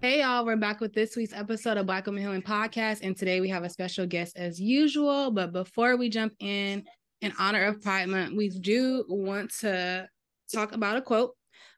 Hey 0.00 0.20
y'all, 0.20 0.46
we're 0.46 0.54
back 0.54 0.80
with 0.80 0.92
this 0.92 1.16
week's 1.16 1.32
episode 1.32 1.76
of 1.76 1.86
Black 1.86 2.06
Women 2.06 2.22
Healing 2.22 2.40
Podcast, 2.40 3.00
and 3.02 3.16
today 3.16 3.40
we 3.40 3.48
have 3.48 3.64
a 3.64 3.68
special 3.68 4.06
guest 4.06 4.36
as 4.36 4.60
usual. 4.60 5.32
But 5.32 5.52
before 5.52 5.96
we 5.96 6.08
jump 6.08 6.34
in, 6.38 6.84
in 7.20 7.32
honor 7.36 7.64
of 7.64 7.82
Pride 7.82 8.08
Month, 8.08 8.36
we 8.36 8.48
do 8.48 9.04
want 9.08 9.50
to 9.58 10.08
talk 10.54 10.70
about 10.70 10.98
a 10.98 11.02
quote 11.02 11.32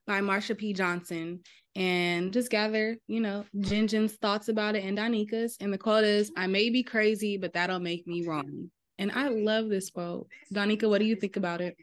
by 0.06 0.20
Marsha 0.20 0.54
P. 0.54 0.74
Johnson 0.74 1.41
and 1.74 2.30
just 2.30 2.50
gather, 2.50 2.94
you 3.06 3.20
know, 3.20 3.46
Jen 3.58 3.88
Jen's 3.88 4.16
thoughts 4.16 4.48
about 4.48 4.76
it 4.76 4.84
and 4.84 4.98
Donika's. 4.98 5.56
And 5.58 5.72
the 5.72 5.78
quote 5.78 6.04
is, 6.04 6.30
I 6.36 6.46
may 6.46 6.68
be 6.68 6.82
crazy, 6.82 7.38
but 7.38 7.54
that'll 7.54 7.80
make 7.80 8.06
me 8.06 8.26
wrong. 8.26 8.70
And 8.98 9.10
I 9.12 9.28
love 9.28 9.70
this 9.70 9.88
quote. 9.88 10.28
Donika, 10.52 10.91
what 10.91 10.98
do 10.98 11.06
you 11.06 11.16
think 11.16 11.38
about 11.38 11.62
it? 11.62 11.74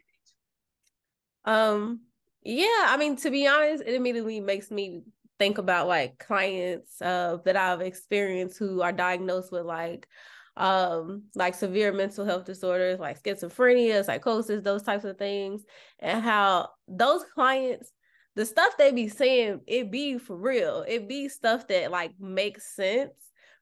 Um, 1.44 2.02
yeah, 2.44 2.86
I 2.86 2.96
mean, 2.96 3.16
to 3.16 3.30
be 3.30 3.48
honest, 3.48 3.82
it 3.84 3.94
immediately 3.94 4.38
makes 4.38 4.70
me 4.70 5.02
think 5.38 5.58
about 5.58 5.88
like 5.88 6.18
clients 6.18 7.00
uh, 7.02 7.38
that 7.44 7.56
I've 7.56 7.80
experienced 7.80 8.58
who 8.58 8.82
are 8.82 8.92
diagnosed 8.92 9.52
with 9.52 9.64
like 9.64 10.08
um 10.56 11.22
like 11.36 11.54
severe 11.54 11.92
mental 11.92 12.24
health 12.24 12.44
disorders 12.44 12.98
like 12.98 13.22
schizophrenia, 13.22 14.04
psychosis, 14.04 14.62
those 14.62 14.82
types 14.82 15.04
of 15.04 15.16
things, 15.18 15.62
and 16.00 16.22
how 16.22 16.68
those 16.88 17.22
clients 17.34 17.92
the 18.34 18.46
stuff 18.46 18.76
they 18.76 18.92
be 18.92 19.08
saying 19.08 19.60
it 19.66 19.90
be 19.90 20.18
for 20.18 20.36
real. 20.36 20.84
It 20.86 21.08
be 21.08 21.28
stuff 21.28 21.66
that 21.68 21.90
like 21.90 22.12
makes 22.20 22.74
sense 22.74 23.12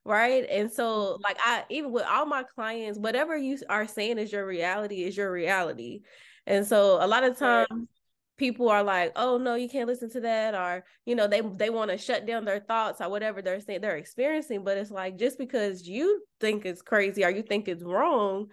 right? 0.07 0.45
And 0.49 0.71
so 0.71 1.17
like 1.21 1.37
i 1.43 1.65
even 1.69 1.91
with 1.91 2.05
all 2.05 2.25
my 2.25 2.43
clients 2.43 2.97
whatever 2.97 3.35
you 3.35 3.57
are 3.69 3.85
saying 3.87 4.17
is 4.17 4.31
your 4.31 4.45
reality 4.47 5.03
is 5.03 5.17
your 5.17 5.31
reality. 5.31 6.01
And 6.45 6.65
so 6.65 7.03
a 7.03 7.07
lot 7.07 7.25
of 7.25 7.37
times 7.37 7.67
people 8.37 8.69
are 8.69 8.83
like, 8.83 9.11
"Oh 9.15 9.37
no, 9.37 9.55
you 9.55 9.69
can't 9.69 9.87
listen 9.87 10.09
to 10.11 10.21
that," 10.21 10.55
or 10.55 10.85
you 11.05 11.15
know, 11.15 11.27
they 11.27 11.41
they 11.41 11.69
want 11.69 11.91
to 11.91 11.97
shut 11.97 12.25
down 12.25 12.45
their 12.45 12.59
thoughts 12.59 13.01
or 13.01 13.09
whatever 13.09 13.41
they're 13.41 13.59
saying 13.61 13.81
they're 13.81 13.97
experiencing. 13.97 14.63
But 14.63 14.77
it's 14.77 14.91
like 14.91 15.17
just 15.17 15.37
because 15.37 15.87
you 15.87 16.23
think 16.39 16.65
it's 16.65 16.81
crazy 16.81 17.23
or 17.25 17.29
you 17.31 17.43
think 17.43 17.67
it's 17.67 17.83
wrong 17.83 18.47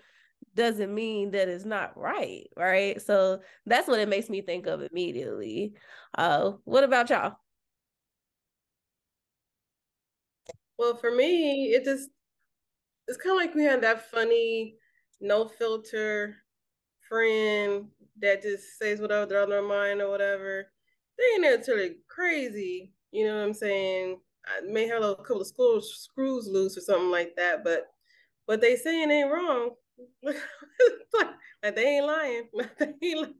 doesn't 0.55 0.94
mean 0.94 1.33
that 1.33 1.49
it's 1.49 1.65
not 1.65 1.97
right, 1.99 2.49
right? 2.56 3.00
So 3.03 3.41
that's 3.67 3.89
what 3.89 4.00
it 4.00 4.09
makes 4.09 4.31
me 4.31 4.41
think 4.43 4.67
of 4.67 4.83
immediately. 4.83 5.75
Uh, 6.17 6.53
what 6.65 6.84
about 6.84 7.11
y'all? 7.11 7.37
Well, 10.78 10.97
for 10.97 11.11
me, 11.11 11.73
it 11.75 11.84
just 11.84 12.11
it's 13.09 13.19
kind 13.19 13.33
of 13.33 13.37
like 13.37 13.55
we 13.55 13.65
had 13.65 13.83
that 13.83 14.11
funny, 14.11 14.77
no 15.21 15.49
filter 15.49 16.37
friend 17.09 17.89
that 18.21 18.43
just 18.43 18.79
says 18.79 19.01
whatever 19.01 19.27
they're 19.27 19.43
on 19.43 19.51
their 19.51 19.63
mind 19.63 20.01
or 20.01 20.11
whatever. 20.11 20.67
They 21.19 21.25
ain't 21.35 21.43
necessarily 21.43 21.97
crazy, 22.09 22.93
you 23.13 23.27
know 23.27 23.37
what 23.37 23.45
I'm 23.45 23.55
saying? 23.55 24.19
I 24.47 24.61
may 24.67 24.87
have 24.89 25.03
a 25.03 25.15
couple 25.17 25.41
of 25.41 25.47
screws, 25.47 26.09
screws 26.11 26.49
loose 26.49 26.77
or 26.77 26.81
something 26.81 27.11
like 27.11 27.35
that, 27.37 27.65
but 27.65 27.87
what 28.47 28.61
they 28.61 28.77
saying 28.77 29.11
ain't 29.11 29.31
wrong. 29.31 29.71
like, 30.23 30.37
they 31.75 31.97
ain't 31.97 32.07
lying. 32.07 32.49
they 32.79 32.95
ain't 33.03 33.21
lying. 33.21 33.35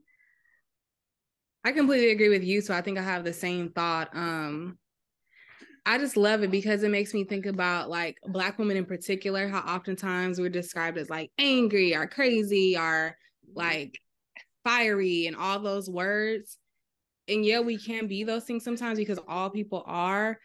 I 1.63 1.71
completely 1.71 2.11
agree 2.11 2.29
with 2.29 2.43
you. 2.43 2.61
So 2.61 2.73
I 2.73 2.81
think 2.81 2.97
I 2.97 3.01
have 3.01 3.23
the 3.23 3.33
same 3.33 3.71
thought. 3.71 4.09
Um, 4.13 4.77
I 5.85 5.97
just 5.97 6.17
love 6.17 6.43
it 6.43 6.51
because 6.51 6.83
it 6.83 6.89
makes 6.89 7.13
me 7.13 7.23
think 7.23 7.45
about 7.45 7.89
like 7.89 8.17
black 8.27 8.57
women 8.57 8.77
in 8.77 8.85
particular, 8.85 9.47
how 9.47 9.59
oftentimes 9.59 10.39
we're 10.39 10.49
described 10.49 10.97
as 10.97 11.09
like 11.09 11.31
angry 11.37 11.95
or 11.95 12.07
crazy 12.07 12.77
or 12.77 13.17
like 13.53 13.99
fiery 14.65 15.27
and 15.27 15.37
all 15.37 15.59
those 15.59 15.89
words. 15.89 16.57
And 17.29 17.45
yeah, 17.45 17.61
we 17.61 17.77
can 17.77 18.07
be 18.07 18.25
those 18.25 18.43
things 18.43 18.63
sometimes 18.63 18.99
because 18.99 19.19
all 19.27 19.49
people 19.49 19.83
are, 19.85 20.37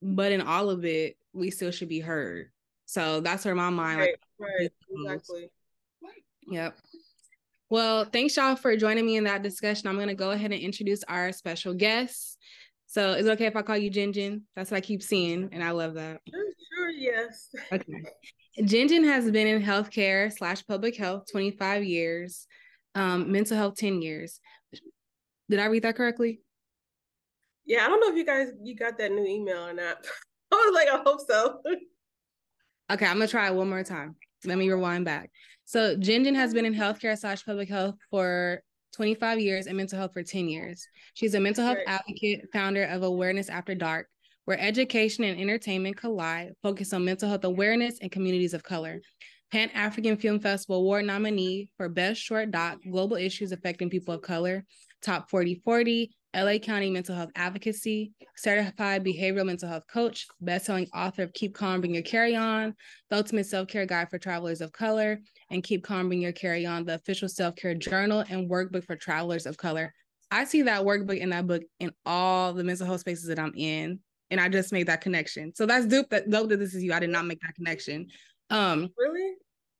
but 0.00 0.32
in 0.32 0.40
all 0.40 0.70
of 0.70 0.84
it, 0.86 1.16
we 1.34 1.50
still 1.50 1.70
should 1.70 1.88
be 1.88 2.00
heard. 2.00 2.50
So 2.86 3.20
that's 3.20 3.44
where 3.44 3.54
my 3.54 3.70
mind 3.70 4.00
right, 4.00 4.14
like 4.38 4.50
right, 4.50 4.70
exactly. 4.90 5.50
Yep. 6.48 6.76
Well, 7.70 8.04
thanks 8.04 8.36
y'all 8.36 8.56
for 8.56 8.76
joining 8.76 9.06
me 9.06 9.16
in 9.16 9.24
that 9.24 9.42
discussion. 9.42 9.88
I'm 9.88 9.98
gonna 9.98 10.14
go 10.14 10.30
ahead 10.32 10.52
and 10.52 10.60
introduce 10.60 11.02
our 11.04 11.32
special 11.32 11.72
guest. 11.72 12.38
So 12.86 13.12
is 13.12 13.26
it 13.26 13.30
okay 13.30 13.46
if 13.46 13.56
I 13.56 13.62
call 13.62 13.78
you 13.78 13.88
Jen 13.88 14.12
Jen? 14.12 14.42
That's 14.54 14.70
what 14.70 14.76
I 14.76 14.82
keep 14.82 15.02
seeing, 15.02 15.48
and 15.52 15.64
I 15.64 15.70
love 15.70 15.94
that. 15.94 16.20
Sure, 16.28 16.44
sure 16.76 16.90
yes. 16.90 17.48
Okay. 17.72 18.02
Jen 18.64 18.88
Jen 18.88 19.04
has 19.04 19.30
been 19.30 19.46
in 19.46 19.62
healthcare 19.62 20.30
slash 20.30 20.66
public 20.66 20.96
health 20.96 21.24
25 21.32 21.84
years 21.84 22.46
um, 22.94 23.30
mental 23.30 23.56
health 23.56 23.76
10 23.76 24.02
years. 24.02 24.40
Did 25.48 25.60
I 25.60 25.66
read 25.66 25.84
that 25.84 25.96
correctly? 25.96 26.40
Yeah, 27.64 27.84
I 27.84 27.88
don't 27.88 28.00
know 28.00 28.10
if 28.10 28.16
you 28.16 28.24
guys 28.24 28.48
you 28.62 28.74
got 28.74 28.98
that 28.98 29.12
new 29.12 29.24
email 29.24 29.66
or 29.68 29.72
not. 29.72 30.04
I 30.52 30.54
was 30.54 30.74
like, 30.74 30.88
I 30.88 31.02
hope 31.04 31.20
so. 31.26 31.60
okay, 32.90 33.06
I'm 33.06 33.16
gonna 33.16 33.28
try 33.28 33.48
it 33.48 33.54
one 33.54 33.68
more 33.68 33.84
time. 33.84 34.16
Let 34.44 34.58
me 34.58 34.70
rewind 34.70 35.04
back. 35.04 35.30
So 35.64 35.96
Jen 35.96 36.24
Jen 36.24 36.34
has 36.34 36.52
been 36.52 36.66
in 36.66 36.74
healthcare 36.74 37.16
slash 37.16 37.44
public 37.44 37.68
health 37.68 37.94
for 38.10 38.62
25 38.94 39.40
years 39.40 39.66
and 39.66 39.76
mental 39.76 39.98
health 39.98 40.12
for 40.12 40.22
10 40.22 40.48
years. 40.48 40.86
She's 41.14 41.34
a 41.34 41.40
mental 41.40 41.64
health 41.64 41.78
right. 41.86 42.00
advocate, 42.00 42.48
founder 42.52 42.84
of 42.84 43.02
Awareness 43.02 43.48
After 43.48 43.74
Dark, 43.74 44.08
where 44.44 44.60
education 44.60 45.24
and 45.24 45.40
entertainment 45.40 45.96
collide, 45.96 46.52
focus 46.62 46.92
on 46.92 47.04
mental 47.04 47.28
health 47.28 47.44
awareness 47.44 47.98
and 48.00 48.10
communities 48.10 48.54
of 48.54 48.62
color. 48.62 49.00
Pan 49.52 49.68
African 49.74 50.16
Film 50.16 50.40
Festival 50.40 50.76
Award 50.76 51.04
nominee 51.04 51.68
for 51.76 51.90
Best 51.90 52.22
Short 52.22 52.50
Doc 52.50 52.78
Global 52.90 53.18
Issues 53.18 53.52
Affecting 53.52 53.90
People 53.90 54.14
of 54.14 54.22
Color, 54.22 54.64
Top 55.02 55.28
4040, 55.28 56.10
LA 56.34 56.56
County 56.56 56.90
Mental 56.90 57.14
Health 57.14 57.28
Advocacy, 57.36 58.12
Certified 58.34 59.04
Behavioral 59.04 59.44
Mental 59.44 59.68
Health 59.68 59.84
Coach, 59.92 60.26
best-selling 60.40 60.88
author 60.94 61.24
of 61.24 61.34
Keep 61.34 61.54
Calm, 61.54 61.82
Bring 61.82 61.92
Your 61.92 62.02
Carry 62.02 62.34
On, 62.34 62.74
The 63.10 63.16
Ultimate 63.16 63.44
Self-Care 63.44 63.84
Guide 63.84 64.08
for 64.08 64.18
Travelers 64.18 64.62
of 64.62 64.72
Color, 64.72 65.20
and 65.50 65.62
Keep 65.62 65.84
Calm, 65.84 66.08
Bring 66.08 66.22
Your 66.22 66.32
Carry 66.32 66.64
On, 66.64 66.86
the 66.86 66.94
official 66.94 67.28
self-care 67.28 67.74
journal 67.74 68.24
and 68.30 68.50
workbook 68.50 68.86
for 68.86 68.96
travelers 68.96 69.44
of 69.44 69.58
color. 69.58 69.92
I 70.30 70.46
see 70.46 70.62
that 70.62 70.80
workbook 70.80 71.18
in 71.18 71.28
that 71.28 71.46
book 71.46 71.62
in 71.78 71.92
all 72.06 72.54
the 72.54 72.64
mental 72.64 72.86
health 72.86 73.00
spaces 73.00 73.26
that 73.26 73.38
I'm 73.38 73.52
in, 73.54 74.00
and 74.30 74.40
I 74.40 74.48
just 74.48 74.72
made 74.72 74.86
that 74.86 75.02
connection. 75.02 75.54
So 75.54 75.66
that's 75.66 75.84
dope 75.84 76.08
that 76.08 76.30
dope 76.30 76.48
that 76.48 76.58
this 76.58 76.74
is 76.74 76.82
you. 76.82 76.94
I 76.94 77.00
did 77.00 77.10
not 77.10 77.26
make 77.26 77.40
that 77.42 77.54
connection. 77.54 78.06
Um, 78.48 78.88
really? 78.98 79.34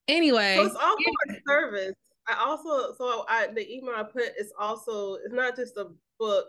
Anyway, 0.08 0.56
so 0.56 0.66
it's 0.66 0.75
also 0.75 0.96
yeah. 1.28 1.34
a 1.34 1.40
service. 1.49 1.94
I 2.28 2.34
also 2.44 2.94
so 2.96 3.25
I 3.28 3.49
the 3.49 3.70
email 3.70 3.94
I 3.96 4.02
put 4.02 4.32
is 4.38 4.52
also 4.58 5.14
it's 5.14 5.32
not 5.32 5.56
just 5.56 5.76
a 5.76 5.88
book. 6.19 6.46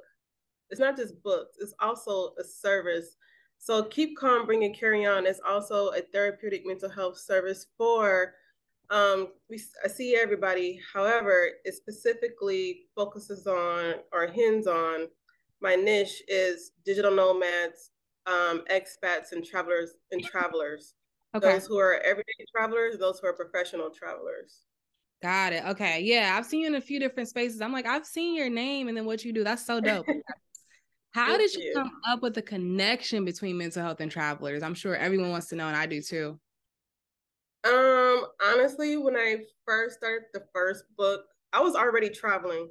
It's 0.69 0.79
not 0.79 0.97
just 0.97 1.21
books. 1.23 1.57
It's 1.59 1.73
also 1.79 2.33
a 2.39 2.44
service. 2.44 3.15
So 3.59 3.83
keep 3.83 4.17
calm, 4.17 4.45
bring 4.45 4.63
and 4.65 4.75
carry 4.75 5.05
on 5.05 5.25
is 5.25 5.39
also 5.47 5.89
a 5.89 6.01
therapeutic 6.01 6.65
mental 6.65 6.89
health 6.89 7.17
service 7.17 7.67
for 7.77 8.33
um 8.89 9.29
we 9.50 9.61
I 9.83 9.88
see 9.88 10.15
everybody. 10.15 10.79
However, 10.94 11.49
it 11.63 11.73
specifically 11.73 12.88
focuses 12.95 13.47
on 13.47 13.95
or 14.11 14.27
hints 14.27 14.67
on 14.67 15.07
my 15.63 15.75
niche 15.75 16.21
is 16.27 16.73
digital 16.85 17.15
nomads, 17.15 17.91
um, 18.27 18.63
expats, 18.69 19.31
and 19.31 19.45
travelers 19.45 19.91
and 20.11 20.21
travelers. 20.21 20.94
Okay. 21.35 21.53
Those 21.53 21.65
who 21.65 21.77
are 21.80 22.00
everyday 22.00 22.45
travelers, 22.56 22.97
those 22.97 23.19
who 23.19 23.27
are 23.27 23.33
professional 23.33 23.89
travelers. 23.89 24.62
Got 25.21 25.53
it. 25.53 25.63
Okay. 25.65 26.01
Yeah, 26.01 26.35
I've 26.38 26.45
seen 26.45 26.62
you 26.62 26.68
in 26.68 26.75
a 26.75 26.81
few 26.81 27.00
different 27.00 27.30
spaces. 27.30 27.62
I'm 27.62 27.71
like, 27.71 27.88
I've 27.88 28.06
seen 28.06 28.35
your 28.35 28.50
name 28.50 28.88
and 28.88 28.97
then 28.97 29.06
what 29.06 29.24
you 29.24 29.33
do. 29.33 29.44
That's 29.44 29.65
so 29.65 29.80
dope. 29.80 30.06
How 31.12 31.38
did 31.38 31.53
you, 31.53 31.62
you 31.62 31.74
come 31.75 31.91
up 32.07 32.21
with 32.21 32.33
the 32.33 32.41
connection 32.41 33.24
between 33.24 33.57
mental 33.57 33.83
health 33.83 34.01
and 34.01 34.12
travelers? 34.12 34.63
I'm 34.63 34.74
sure 34.74 34.95
everyone 34.95 35.30
wants 35.30 35.47
to 35.50 35.56
know, 35.56 35.68
and 35.68 35.77
I 35.77 35.85
do 35.85 36.01
too. 36.01 36.39
Um, 37.63 38.25
honestly, 38.44 38.97
when 38.97 39.15
I 39.15 39.44
first 39.65 39.97
started 39.97 40.24
the 40.33 40.44
first 40.51 40.85
book, 40.97 41.25
I 41.53 41.62
was 41.62 41.75
already 41.75 42.09
traveling 42.09 42.68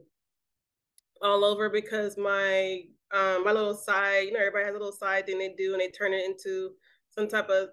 all 1.22 1.44
over 1.44 1.70
because 1.70 2.18
my 2.18 2.82
um 3.12 3.44
my 3.44 3.52
little 3.52 3.74
side, 3.74 4.22
you 4.26 4.32
know, 4.32 4.40
everybody 4.40 4.64
has 4.64 4.74
a 4.74 4.78
little 4.78 4.92
side 4.92 5.24
thing 5.24 5.38
they 5.38 5.54
do 5.56 5.72
and 5.72 5.80
they 5.80 5.88
turn 5.88 6.12
it 6.12 6.24
into 6.24 6.72
some 7.10 7.28
type 7.28 7.48
of 7.48 7.68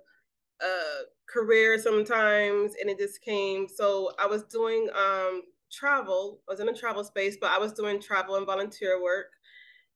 career 1.27 1.77
sometimes 1.77 2.73
and 2.81 2.89
it 2.89 2.97
just 2.97 3.21
came 3.21 3.67
so 3.67 4.11
I 4.19 4.25
was 4.25 4.43
doing 4.45 4.89
um 4.95 5.43
travel, 5.71 6.41
I 6.47 6.53
was 6.53 6.59
in 6.59 6.69
a 6.69 6.73
travel 6.73 7.03
space, 7.03 7.37
but 7.39 7.51
I 7.51 7.57
was 7.59 7.73
doing 7.73 8.01
travel 8.01 8.35
and 8.35 8.45
volunteer 8.45 9.01
work. 9.01 9.27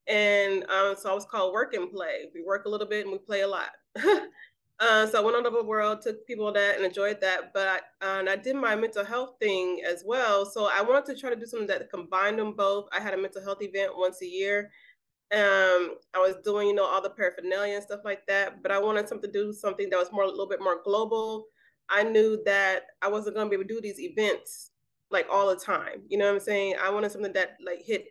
And 0.08 0.64
um, 0.70 0.96
so 1.00 1.10
I 1.10 1.14
was 1.14 1.26
called 1.26 1.54
work 1.54 1.74
and 1.74 1.92
play. 1.92 2.30
We 2.34 2.44
work 2.44 2.66
a 2.66 2.70
little 2.70 2.88
bit 2.88 3.04
and 3.06 3.12
we 3.12 3.20
play 3.20 3.42
a 3.42 3.48
lot. 3.48 3.72
Uh, 4.80 5.08
so 5.08 5.20
I 5.20 5.22
went 5.24 5.38
all 5.38 5.48
over 5.48 5.60
the 5.60 5.64
world, 5.64 6.02
took 6.02 6.26
people 6.28 6.52
that 6.52 6.76
and 6.76 6.84
enjoyed 6.84 7.22
that. 7.22 7.54
But 7.54 7.84
uh, 8.02 8.18
and 8.20 8.30
I 8.30 8.36
did 8.36 8.56
my 8.56 8.76
mental 8.76 9.06
health 9.06 9.36
thing 9.40 9.82
as 9.88 10.04
well. 10.06 10.46
So 10.46 10.66
I 10.66 10.82
wanted 10.82 11.06
to 11.14 11.22
try 11.22 11.30
to 11.30 11.36
do 11.36 11.46
something 11.46 11.68
that 11.68 11.90
combined 11.92 12.40
them 12.40 12.54
both. 12.54 12.90
I 12.92 13.00
had 13.00 13.14
a 13.14 13.18
mental 13.18 13.44
health 13.44 13.62
event 13.62 13.94
once 13.96 14.22
a 14.22 14.26
year. 14.26 14.72
Um, 15.32 15.96
I 16.14 16.20
was 16.20 16.36
doing, 16.44 16.68
you 16.68 16.76
know, 16.76 16.86
all 16.86 17.02
the 17.02 17.10
paraphernalia 17.10 17.76
and 17.76 17.84
stuff 17.84 18.02
like 18.06 18.26
that. 18.28 18.62
But 18.62 18.72
I 18.72 18.80
wanted 18.80 19.08
something 19.10 19.32
to 19.32 19.46
do 19.46 19.54
something 19.54 19.90
that 19.90 19.98
was 19.98 20.12
more 20.12 20.24
a 20.24 20.28
little 20.28 20.48
bit 20.48 20.62
more 20.62 20.82
global. 20.84 21.46
I 21.90 22.04
knew 22.04 22.42
that 22.46 22.84
I 23.02 23.08
wasn't 23.08 23.36
to 23.36 23.46
be 23.46 23.56
able 23.56 23.64
to 23.64 23.74
do 23.74 23.82
these 23.82 24.00
events 24.00 24.72
like 25.12 25.28
all 25.32 25.50
the 25.50 25.56
time. 25.56 26.04
You 26.08 26.18
know 26.18 26.26
what 26.26 26.36
I'm 26.36 26.40
saying? 26.40 26.76
I 26.82 26.90
wanted 26.90 27.12
something 27.12 27.34
that 27.34 27.58
like 27.66 27.82
hit 27.84 28.06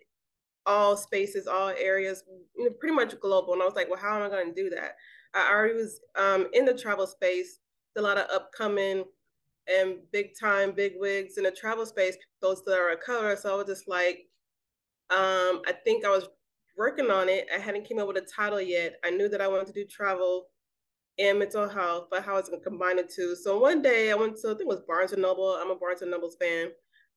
all 0.66 0.96
spaces, 0.96 1.46
all 1.46 1.70
areas, 1.70 2.24
you 2.56 2.64
know, 2.64 2.70
pretty 2.78 2.94
much 2.94 3.18
global. 3.20 3.52
And 3.52 3.62
I 3.62 3.64
was 3.64 3.74
like, 3.74 3.88
well, 3.88 3.98
how 3.98 4.22
am 4.22 4.32
I 4.32 4.44
to 4.44 4.52
do 4.54 4.70
that? 4.70 4.96
I 5.34 5.50
already 5.50 5.74
was 5.74 6.00
um, 6.16 6.48
in 6.52 6.64
the 6.64 6.74
travel 6.74 7.06
space, 7.06 7.58
a 7.96 8.02
lot 8.02 8.18
of 8.18 8.30
upcoming 8.30 9.04
and 9.68 9.98
big 10.12 10.30
time 10.38 10.72
big 10.72 10.94
wigs 10.96 11.38
in 11.38 11.44
the 11.44 11.50
travel 11.50 11.86
space, 11.86 12.16
those 12.40 12.64
that 12.64 12.78
are 12.78 12.90
a 12.90 12.96
cover. 12.96 13.36
So 13.36 13.52
I 13.52 13.56
was 13.56 13.66
just 13.66 13.88
like, 13.88 14.28
um, 15.10 15.62
I 15.66 15.74
think 15.84 16.04
I 16.04 16.08
was 16.08 16.28
working 16.76 17.10
on 17.10 17.28
it. 17.28 17.46
I 17.54 17.58
hadn't 17.58 17.86
came 17.86 17.98
up 17.98 18.08
with 18.08 18.16
a 18.16 18.26
title 18.36 18.60
yet. 18.60 18.94
I 19.04 19.10
knew 19.10 19.28
that 19.28 19.40
I 19.40 19.48
wanted 19.48 19.66
to 19.68 19.72
do 19.72 19.84
travel 19.84 20.48
and 21.18 21.38
mental 21.38 21.68
health, 21.68 22.08
but 22.10 22.22
how 22.22 22.32
I 22.32 22.40
was 22.40 22.48
gonna 22.48 22.62
combine 22.62 22.96
the 22.96 23.02
two. 23.02 23.36
So 23.36 23.58
one 23.58 23.82
day 23.82 24.10
I 24.10 24.14
went 24.14 24.36
to, 24.38 24.48
I 24.48 24.50
think 24.50 24.62
it 24.62 24.66
was 24.66 24.80
Barnes 24.86 25.12
and 25.12 25.22
Noble. 25.22 25.56
I'm 25.60 25.70
a 25.70 25.74
Barnes 25.76 26.02
and 26.02 26.10
Noble's 26.10 26.36
fan. 26.40 26.68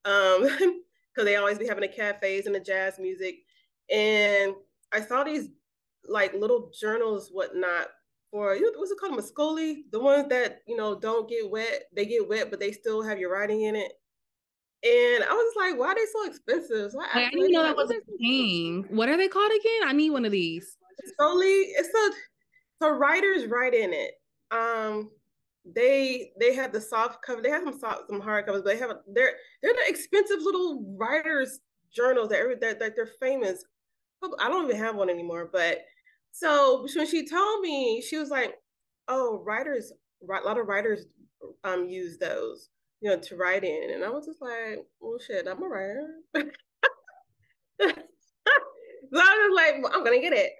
Um, 0.03 0.43
because 1.15 1.25
they 1.25 1.37
always 1.37 1.57
be 1.57 1.67
having 1.67 1.81
the 1.81 1.87
cafes 1.87 2.45
and 2.45 2.55
the 2.55 2.59
jazz 2.59 2.99
music. 2.99 3.35
And 3.89 4.53
I 4.91 5.01
saw 5.01 5.23
these 5.23 5.49
like 6.07 6.33
little 6.33 6.71
journals, 6.79 7.29
whatnot, 7.31 7.87
for 8.31 8.55
you 8.55 8.73
what's 8.75 8.91
it 8.91 8.97
called, 8.99 9.17
Moscoli? 9.17 9.83
The 9.91 9.99
ones 9.99 10.27
that 10.29 10.61
you 10.67 10.75
know 10.75 10.99
don't 10.99 11.29
get 11.29 11.49
wet, 11.49 11.83
they 11.95 12.05
get 12.05 12.27
wet, 12.27 12.49
but 12.49 12.59
they 12.59 12.71
still 12.71 13.01
have 13.01 13.19
your 13.19 13.31
writing 13.31 13.61
in 13.61 13.75
it. 13.75 13.93
And 14.85 15.23
I 15.23 15.33
was 15.33 15.53
like, 15.57 15.79
why 15.79 15.87
are 15.87 15.95
they 15.95 16.05
so 16.13 16.27
expensive? 16.27 16.91
So 16.91 16.99
I, 17.01 17.17
Wait, 17.17 17.25
I 17.25 17.29
didn't 17.31 17.51
know 17.51 17.63
that 17.63 17.75
was 17.75 17.89
a 17.89 18.17
thing. 18.19 18.85
What 18.89 19.09
are 19.09 19.17
they 19.17 19.27
called 19.27 19.51
again? 19.51 19.81
I 19.87 19.93
need 19.93 20.11
one 20.11 20.25
of 20.25 20.31
these. 20.31 20.77
Moscoli, 21.19 21.63
it's 21.75 21.89
a 21.89 22.15
so 22.81 22.91
writers 22.91 23.47
write 23.47 23.73
in 23.73 23.93
it. 23.93 24.11
Um, 24.51 25.09
they 25.65 26.31
they 26.39 26.53
have 26.53 26.71
the 26.71 26.81
soft 26.81 27.23
cover. 27.25 27.41
They 27.41 27.49
have 27.49 27.63
some 27.63 27.79
soft, 27.79 28.03
some 28.09 28.19
hard 28.19 28.45
covers, 28.45 28.61
but 28.61 28.69
they 28.69 28.77
have 28.77 28.91
a, 28.91 28.99
they're 29.07 29.33
they're 29.63 29.73
the 29.73 29.89
expensive 29.89 30.39
little 30.41 30.95
writers 30.99 31.59
journals 31.91 32.29
that 32.29 32.57
that, 32.61 32.79
that 32.79 32.95
they're 32.95 33.09
famous. 33.19 33.65
I 34.39 34.49
don't 34.49 34.65
even 34.65 34.77
have 34.77 34.95
one 34.95 35.09
anymore, 35.09 35.49
but 35.51 35.79
so 36.31 36.85
when 36.95 37.07
she 37.07 37.27
told 37.27 37.61
me, 37.61 38.03
she 38.07 38.17
was 38.17 38.29
like, 38.29 38.55
"Oh, 39.07 39.41
writers, 39.45 39.91
a 40.21 40.45
lot 40.45 40.59
of 40.59 40.67
writers 40.67 41.05
um 41.63 41.89
use 41.89 42.17
those, 42.17 42.69
you 43.05 43.11
know, 43.11 43.19
to 43.19 43.35
write 43.35 43.63
in," 43.63 43.91
and 43.91 44.03
I 44.03 44.09
was 44.09 44.25
just 44.25 44.41
like, 44.41 44.83
"Well, 44.99 45.19
shit, 45.19 45.47
I'm 45.47 45.61
a 45.61 45.67
writer." 45.67 46.07
so 46.35 46.41
I 49.13 49.47
was 49.47 49.55
like, 49.55 49.83
well, 49.83 49.91
"I'm 49.93 50.03
gonna 50.03 50.19
get 50.19 50.33
it." 50.33 50.53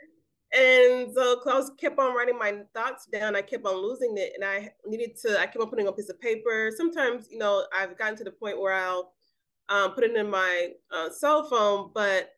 And 0.54 1.12
so 1.14 1.38
Klaus 1.38 1.72
kept 1.80 1.98
on 1.98 2.16
writing 2.16 2.38
my 2.38 2.62
thoughts 2.76 3.08
down. 3.12 3.36
I 3.36 3.42
kept 3.42 3.66
on 3.66 3.78
losing 3.78 4.16
it, 4.18 4.34
and 4.36 4.46
I 4.46 4.72
needed 4.86 5.18
to. 5.24 5.40
I 5.40 5.48
kept 5.48 5.58
on 5.58 5.70
putting 5.72 5.88
a 5.88 5.92
piece 5.92 6.10
of 6.10 6.22
paper. 6.22 6.72
Sometimes, 6.76 7.28
you 7.32 7.40
know, 7.40 7.66
I've 7.76 7.98
gotten 7.98 8.16
to 8.18 8.24
the 8.24 8.32
point 8.32 8.62
where 8.62 8.74
I'll 8.74 9.14
um, 9.70 9.94
put 9.94 10.04
it 10.04 10.16
in 10.16 10.30
my 10.30 10.70
uh, 10.96 11.10
cell 11.10 11.50
phone, 11.50 11.90
but 11.96 12.30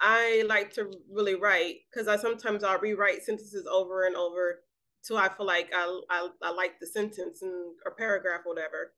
I 0.00 0.42
like 0.48 0.72
to 0.74 0.90
really 1.08 1.36
write 1.36 1.76
because 1.88 2.08
I 2.08 2.16
sometimes 2.16 2.64
I'll 2.64 2.80
rewrite 2.80 3.22
sentences 3.22 3.66
over 3.70 4.06
and 4.06 4.16
over 4.16 4.62
till 5.06 5.16
I 5.16 5.28
feel 5.28 5.46
like 5.46 5.70
I, 5.72 6.00
I, 6.10 6.28
I 6.42 6.52
like 6.52 6.80
the 6.80 6.86
sentence 6.88 7.42
and 7.42 7.76
or 7.86 7.94
paragraph 7.94 8.40
or 8.44 8.54
whatever. 8.54 8.92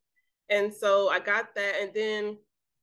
And 0.50 0.72
so 0.72 1.08
I 1.08 1.20
got 1.20 1.54
that, 1.54 1.74
and 1.80 1.92
then 1.94 2.38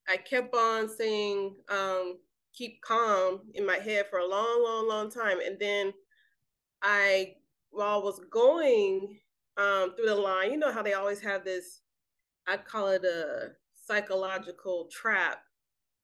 I 0.09 0.17
kept 0.17 0.53
on 0.55 0.89
saying 0.89 1.55
um, 1.69 2.17
"keep 2.53 2.81
calm" 2.81 3.41
in 3.53 3.65
my 3.65 3.77
head 3.77 4.07
for 4.09 4.19
a 4.19 4.27
long, 4.27 4.63
long, 4.63 4.87
long 4.87 5.11
time, 5.11 5.39
and 5.45 5.57
then 5.59 5.93
I, 6.81 7.35
while 7.69 7.99
I 7.99 8.03
was 8.03 8.19
going 8.31 9.19
um, 9.57 9.95
through 9.95 10.07
the 10.07 10.15
line, 10.15 10.51
you 10.51 10.57
know 10.57 10.71
how 10.71 10.81
they 10.81 10.93
always 10.93 11.21
have 11.21 11.43
this, 11.45 11.81
I 12.47 12.57
call 12.57 12.87
it 12.89 13.03
a 13.05 13.51
psychological 13.75 14.89
trap 14.91 15.39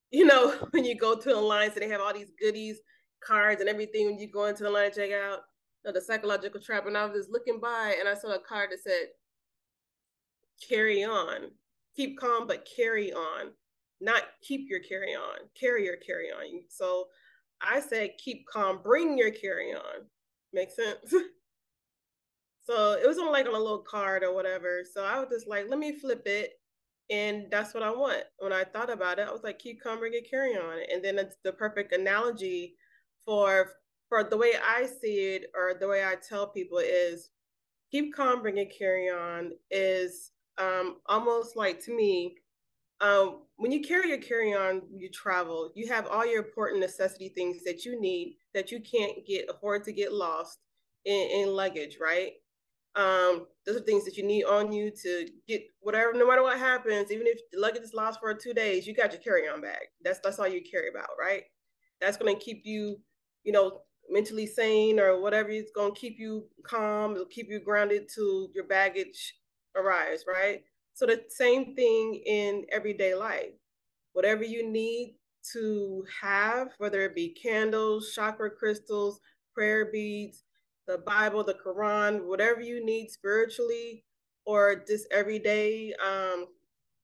you 0.11 0.25
know, 0.25 0.51
when 0.71 0.85
you 0.85 0.95
go 0.95 1.15
to 1.15 1.35
a 1.35 1.39
line, 1.39 1.71
so 1.73 1.79
they 1.79 1.89
have 1.89 2.01
all 2.01 2.13
these 2.13 2.31
goodies, 2.39 2.79
cards, 3.19 3.59
and 3.59 3.69
everything 3.69 4.05
when 4.05 4.17
you 4.17 4.29
go 4.31 4.45
into 4.45 4.63
the 4.63 4.69
line 4.69 4.91
check 4.93 5.11
out 5.11 5.39
you 5.83 5.85
know, 5.85 5.93
the 5.93 6.01
psychological 6.01 6.61
trap. 6.61 6.85
And 6.87 6.97
I 6.97 7.05
was 7.05 7.17
just 7.17 7.31
looking 7.31 7.59
by 7.59 7.95
and 7.99 8.07
I 8.07 8.13
saw 8.15 8.29
a 8.33 8.39
card 8.39 8.71
that 8.71 8.79
said, 8.81 9.09
carry 10.67 11.03
on, 11.03 11.51
keep 11.95 12.19
calm, 12.19 12.47
but 12.47 12.67
carry 12.75 13.13
on, 13.13 13.51
not 14.01 14.23
keep 14.41 14.69
your 14.69 14.79
carry 14.79 15.13
on, 15.15 15.39
carry 15.59 15.85
your 15.85 15.97
carry 15.97 16.29
on. 16.31 16.61
So 16.69 17.07
I 17.61 17.79
said, 17.79 18.11
keep 18.23 18.45
calm, 18.47 18.79
bring 18.83 19.17
your 19.17 19.31
carry 19.31 19.73
on. 19.73 20.05
Make 20.53 20.71
sense? 20.71 20.99
so 22.63 22.93
it 22.93 23.07
was 23.07 23.17
on 23.17 23.31
like 23.31 23.47
on 23.47 23.55
a 23.55 23.59
little 23.59 23.83
card 23.89 24.23
or 24.23 24.33
whatever. 24.33 24.83
So 24.91 25.03
I 25.03 25.19
was 25.19 25.29
just 25.29 25.47
like, 25.47 25.65
let 25.69 25.79
me 25.79 25.97
flip 25.99 26.23
it 26.25 26.53
and 27.09 27.45
that's 27.49 27.73
what 27.73 27.83
I 27.83 27.91
want. 27.91 28.23
When 28.39 28.53
I 28.53 28.63
thought 28.63 28.89
about 28.89 29.19
it, 29.19 29.27
I 29.27 29.31
was 29.31 29.43
like, 29.43 29.59
keep 29.59 29.81
calm, 29.81 29.99
bring 29.99 30.13
it, 30.13 30.29
carry 30.29 30.55
on. 30.55 30.79
And 30.91 31.03
then 31.03 31.17
it's 31.17 31.37
the 31.43 31.53
perfect 31.53 31.93
analogy 31.93 32.75
for 33.25 33.71
for 34.09 34.23
the 34.23 34.37
way 34.37 34.53
I 34.63 34.85
see 34.85 35.35
it 35.35 35.45
or 35.53 35.73
the 35.77 35.87
way 35.87 36.03
I 36.05 36.15
tell 36.15 36.47
people 36.47 36.77
is 36.77 37.29
keep 37.91 38.13
calm, 38.15 38.41
bring 38.41 38.57
it, 38.57 38.73
carry 38.77 39.09
on 39.09 39.51
is 39.69 40.31
um, 40.57 40.97
almost 41.07 41.55
like 41.55 41.79
to 41.85 41.95
me, 41.95 42.35
um, 43.01 43.43
when 43.57 43.71
you 43.71 43.81
carry 43.81 44.09
your 44.09 44.17
carry 44.17 44.53
on, 44.53 44.81
you 44.95 45.09
travel, 45.09 45.71
you 45.75 45.87
have 45.87 46.07
all 46.07 46.25
your 46.25 46.43
important 46.43 46.81
necessity 46.81 47.29
things 47.29 47.63
that 47.63 47.85
you 47.85 47.99
need 47.99 48.37
that 48.53 48.71
you 48.71 48.79
can't 48.79 49.25
get 49.25 49.49
afford 49.49 49.83
to 49.83 49.91
get 49.91 50.13
lost 50.13 50.59
in, 51.05 51.29
in 51.41 51.49
luggage, 51.49 51.97
right? 52.01 52.33
Um, 52.95 53.45
those 53.65 53.77
are 53.77 53.81
things 53.81 54.05
that 54.05 54.17
you 54.17 54.25
need 54.25 54.45
on 54.45 54.71
you 54.71 54.91
to 55.03 55.27
get 55.47 55.61
whatever, 55.81 56.13
no 56.13 56.27
matter 56.27 56.41
what 56.41 56.57
happens, 56.57 57.11
even 57.11 57.27
if 57.27 57.39
the 57.51 57.59
luggage 57.59 57.83
is 57.83 57.93
lost 57.93 58.19
for 58.19 58.33
two 58.33 58.53
days, 58.53 58.87
you 58.87 58.95
got 58.95 59.11
your 59.11 59.21
carry-on 59.21 59.61
bag. 59.61 59.87
That's 60.03 60.19
that's 60.19 60.39
all 60.39 60.47
you 60.47 60.63
carry 60.69 60.89
about, 60.89 61.09
right? 61.19 61.43
That's 62.01 62.17
gonna 62.17 62.35
keep 62.35 62.61
you, 62.65 62.97
you 63.43 63.51
know, 63.51 63.81
mentally 64.09 64.47
sane 64.47 64.99
or 64.99 65.21
whatever. 65.21 65.49
It's 65.49 65.71
gonna 65.75 65.93
keep 65.93 66.17
you 66.17 66.47
calm. 66.63 67.11
It'll 67.11 67.25
keep 67.25 67.49
you 67.49 67.59
grounded 67.59 68.09
to 68.15 68.49
your 68.55 68.63
baggage 68.63 69.35
arrives, 69.77 70.25
right? 70.27 70.63
So 70.93 71.05
the 71.05 71.23
same 71.29 71.75
thing 71.75 72.21
in 72.25 72.65
everyday 72.71 73.13
life. 73.13 73.53
Whatever 74.13 74.43
you 74.43 74.67
need 74.67 75.15
to 75.53 76.03
have, 76.21 76.69
whether 76.79 77.01
it 77.01 77.15
be 77.15 77.29
candles, 77.29 78.13
chakra 78.15 78.49
crystals, 78.49 79.19
prayer 79.53 79.91
beads, 79.91 80.43
the 80.87 80.97
Bible, 80.99 81.43
the 81.43 81.53
Quran, 81.53 82.25
whatever 82.25 82.61
you 82.61 82.83
need 82.83 83.11
spiritually 83.11 84.03
or 84.45 84.83
just 84.87 85.07
everyday, 85.11 85.93
um, 86.03 86.47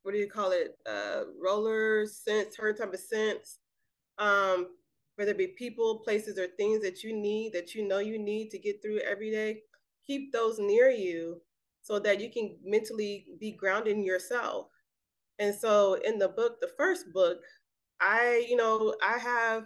what 0.03 0.13
do 0.13 0.17
you 0.17 0.29
call 0.29 0.51
it? 0.51 0.77
Uh, 0.85 1.23
rollers, 1.41 2.17
sense, 2.17 2.57
certain 2.57 2.85
type 2.85 2.93
of 2.93 2.99
sense. 2.99 3.59
Um, 4.17 4.67
whether 5.15 5.31
it 5.31 5.37
be 5.37 5.47
people, 5.47 5.99
places, 5.99 6.39
or 6.39 6.47
things 6.47 6.81
that 6.81 7.03
you 7.03 7.15
need 7.15 7.53
that 7.53 7.75
you 7.75 7.87
know 7.87 7.99
you 7.99 8.17
need 8.17 8.49
to 8.51 8.57
get 8.57 8.81
through 8.81 8.99
every 8.99 9.31
day, 9.31 9.61
keep 10.05 10.31
those 10.31 10.59
near 10.59 10.89
you 10.89 11.41
so 11.83 11.99
that 11.99 12.19
you 12.19 12.31
can 12.31 12.55
mentally 12.63 13.27
be 13.39 13.51
grounded 13.51 13.95
in 13.95 14.03
yourself. 14.03 14.67
And 15.37 15.53
so 15.53 15.95
in 16.05 16.17
the 16.17 16.29
book, 16.29 16.59
the 16.61 16.71
first 16.77 17.13
book, 17.13 17.39
I, 17.99 18.45
you 18.49 18.55
know, 18.55 18.95
I 19.03 19.17
have 19.17 19.65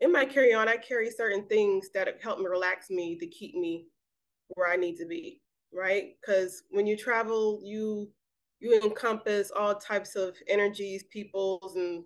in 0.00 0.12
my 0.12 0.26
carry 0.26 0.52
on, 0.52 0.68
I 0.68 0.76
carry 0.76 1.10
certain 1.10 1.46
things 1.46 1.88
that 1.94 2.08
help 2.22 2.38
me 2.38 2.46
relax 2.46 2.90
me 2.90 3.16
to 3.18 3.26
keep 3.26 3.54
me 3.54 3.86
where 4.48 4.68
I 4.70 4.76
need 4.76 4.96
to 4.98 5.06
be, 5.06 5.40
right? 5.72 6.10
Because 6.20 6.62
when 6.70 6.86
you 6.86 6.96
travel, 6.96 7.60
you 7.64 8.10
you 8.60 8.80
encompass 8.82 9.50
all 9.50 9.74
types 9.74 10.16
of 10.16 10.34
energies, 10.48 11.04
peoples, 11.10 11.76
and 11.76 12.04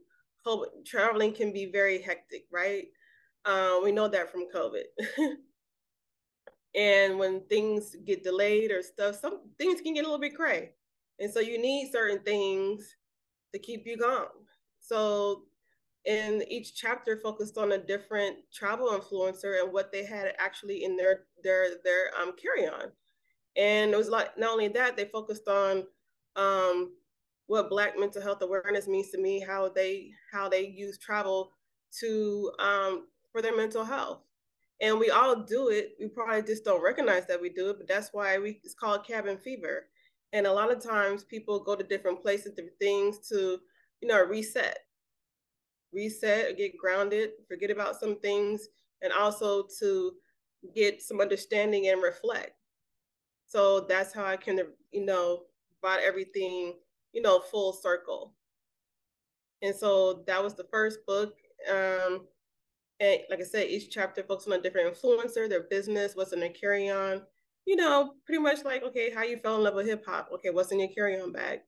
traveling 0.85 1.33
can 1.33 1.53
be 1.53 1.71
very 1.71 2.01
hectic, 2.01 2.45
right? 2.53 2.87
Um, 3.45 3.83
we 3.83 3.93
know 3.93 4.09
that 4.09 4.31
from 4.31 4.47
COVID. 4.55 4.83
and 6.75 7.19
when 7.19 7.41
things 7.49 7.97
get 8.05 8.23
delayed 8.23 8.71
or 8.71 8.83
stuff, 8.83 9.17
some 9.21 9.41
things 9.59 9.81
can 9.81 9.95
get 9.95 10.03
a 10.03 10.07
little 10.07 10.21
bit 10.21 10.37
cray. 10.37 10.71
And 11.19 11.31
so 11.33 11.41
you 11.41 11.61
need 11.61 11.91
certain 11.93 12.21
things 12.21 12.97
to 13.53 13.59
keep 13.59 13.87
you 13.87 13.97
going. 13.97 14.29
So 14.81 15.45
and 16.07 16.43
each 16.49 16.75
chapter 16.75 17.17
focused 17.17 17.59
on 17.59 17.73
a 17.73 17.79
different 17.79 18.37
travel 18.53 18.89
influencer 18.89 19.61
and 19.63 19.73
what 19.73 19.93
they 19.93 20.05
had 20.05 20.33
actually 20.39 20.85
in 20.85 20.97
their 20.97 21.25
their 21.43 21.77
their 21.85 22.11
um 22.21 22.33
carry 22.41 22.67
on 22.67 22.91
and 23.57 23.93
it 23.93 23.97
was 23.97 24.09
like 24.09 24.37
not 24.39 24.51
only 24.51 24.69
that 24.69 24.97
they 24.97 25.05
focused 25.07 25.47
on 25.49 25.85
um 26.37 26.95
what 27.47 27.69
black 27.69 27.99
mental 27.99 28.23
health 28.23 28.41
awareness 28.43 28.89
means 28.89 29.11
to 29.11 29.19
me 29.21 29.41
how 29.41 29.69
they 29.69 30.11
how 30.33 30.49
they 30.49 30.67
use 30.67 30.97
travel 30.99 31.53
to 31.99 32.51
um 32.59 33.07
for 33.31 33.43
their 33.43 33.57
mental 33.57 33.85
health 33.85 34.23
and 34.81 34.99
we 34.99 35.11
all 35.11 35.37
do 35.37 35.69
it 35.69 35.93
we 36.01 36.09
probably 36.09 36.43
just 36.43 36.65
don't 36.65 36.83
recognize 36.83 37.27
that 37.27 37.41
we 37.41 37.49
do 37.49 37.71
it 37.71 37.79
but 37.79 37.89
that's 37.89 38.11
why 38.13 38.39
we 38.39 38.61
it's 38.65 38.75
called 38.75 39.07
cabin 39.07 39.37
fever 39.37 39.87
and 40.33 40.47
a 40.47 40.53
lot 40.53 40.71
of 40.71 40.83
times 40.83 41.25
people 41.25 41.59
go 41.61 41.75
to 41.75 41.85
different 41.85 42.23
places 42.23 42.59
things 42.79 43.19
to 43.29 43.59
you 44.01 44.09
know 44.09 44.25
reset 44.25 44.79
reset, 45.93 46.57
get 46.57 46.77
grounded, 46.77 47.31
forget 47.49 47.71
about 47.71 47.99
some 47.99 48.19
things, 48.21 48.69
and 49.03 49.13
also 49.13 49.67
to 49.79 50.13
get 50.75 51.03
some 51.03 51.21
understanding 51.21 51.89
and 51.89 52.03
reflect. 52.03 52.53
So 53.47 53.81
that's 53.81 54.13
how 54.13 54.25
I 54.25 54.37
can, 54.37 54.61
you 54.93 55.05
know, 55.05 55.43
brought 55.81 56.01
everything, 56.01 56.75
you 57.13 57.23
know, 57.23 57.41
full 57.41 57.73
circle. 57.73 58.35
And 59.63 59.75
so 59.75 60.23
that 60.27 60.43
was 60.43 60.55
the 60.55 60.67
first 60.71 61.05
book. 61.07 61.35
Um, 61.69 62.27
and 63.01 63.21
like 63.31 63.41
I 63.41 63.45
said, 63.45 63.69
each 63.69 63.91
chapter 63.91 64.23
focuses 64.23 64.53
on 64.53 64.59
a 64.59 64.63
different 64.63 64.95
influencer, 64.95 65.49
their 65.49 65.65
business, 65.65 66.15
what's 66.15 66.33
in 66.33 66.41
their 66.41 66.51
carry 66.51 66.91
on. 66.91 67.23
You 67.67 67.77
know, 67.77 68.15
pretty 68.27 68.43
much 68.43 68.65
like, 68.65 68.83
okay, 68.83 69.11
how 69.11 69.23
you 69.23 69.39
fell 69.39 69.57
in 69.57 69.65
love 69.65 69.75
with 69.75 69.87
hip 69.87 70.05
hop. 70.07 70.29
Okay, 70.35 70.51
what's 70.51 70.73
in 70.73 70.81
your 70.81 70.89
carry 70.89 71.21
on 71.21 71.33
bag? 71.33 71.61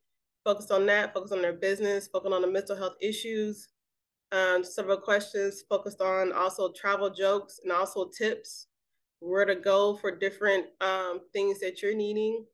Focus 0.45 0.71
on 0.71 0.87
that, 0.87 1.15
focus 1.15 1.33
on 1.33 1.43
their 1.43 1.53
business, 1.53 2.09
focus 2.09 2.33
on 2.33 2.43
the 2.43 2.49
mental 2.49 2.77
health 2.77 2.97
issues, 3.01 3.69
um, 4.33 4.65
several 4.65 4.97
questions 4.97 5.63
focused 5.69 6.01
on 6.01 6.33
also 6.33 6.73
travel 6.73 7.11
jokes 7.11 7.61
and 7.63 7.71
also 7.71 8.09
tips, 8.09 8.67
where 9.21 9.45
to 9.45 9.55
go 9.55 9.95
for 9.97 10.17
different 10.17 10.67
um, 10.81 11.21
things 11.33 11.61
that 11.61 11.83
you're 11.83 11.95
needing. 11.95 12.47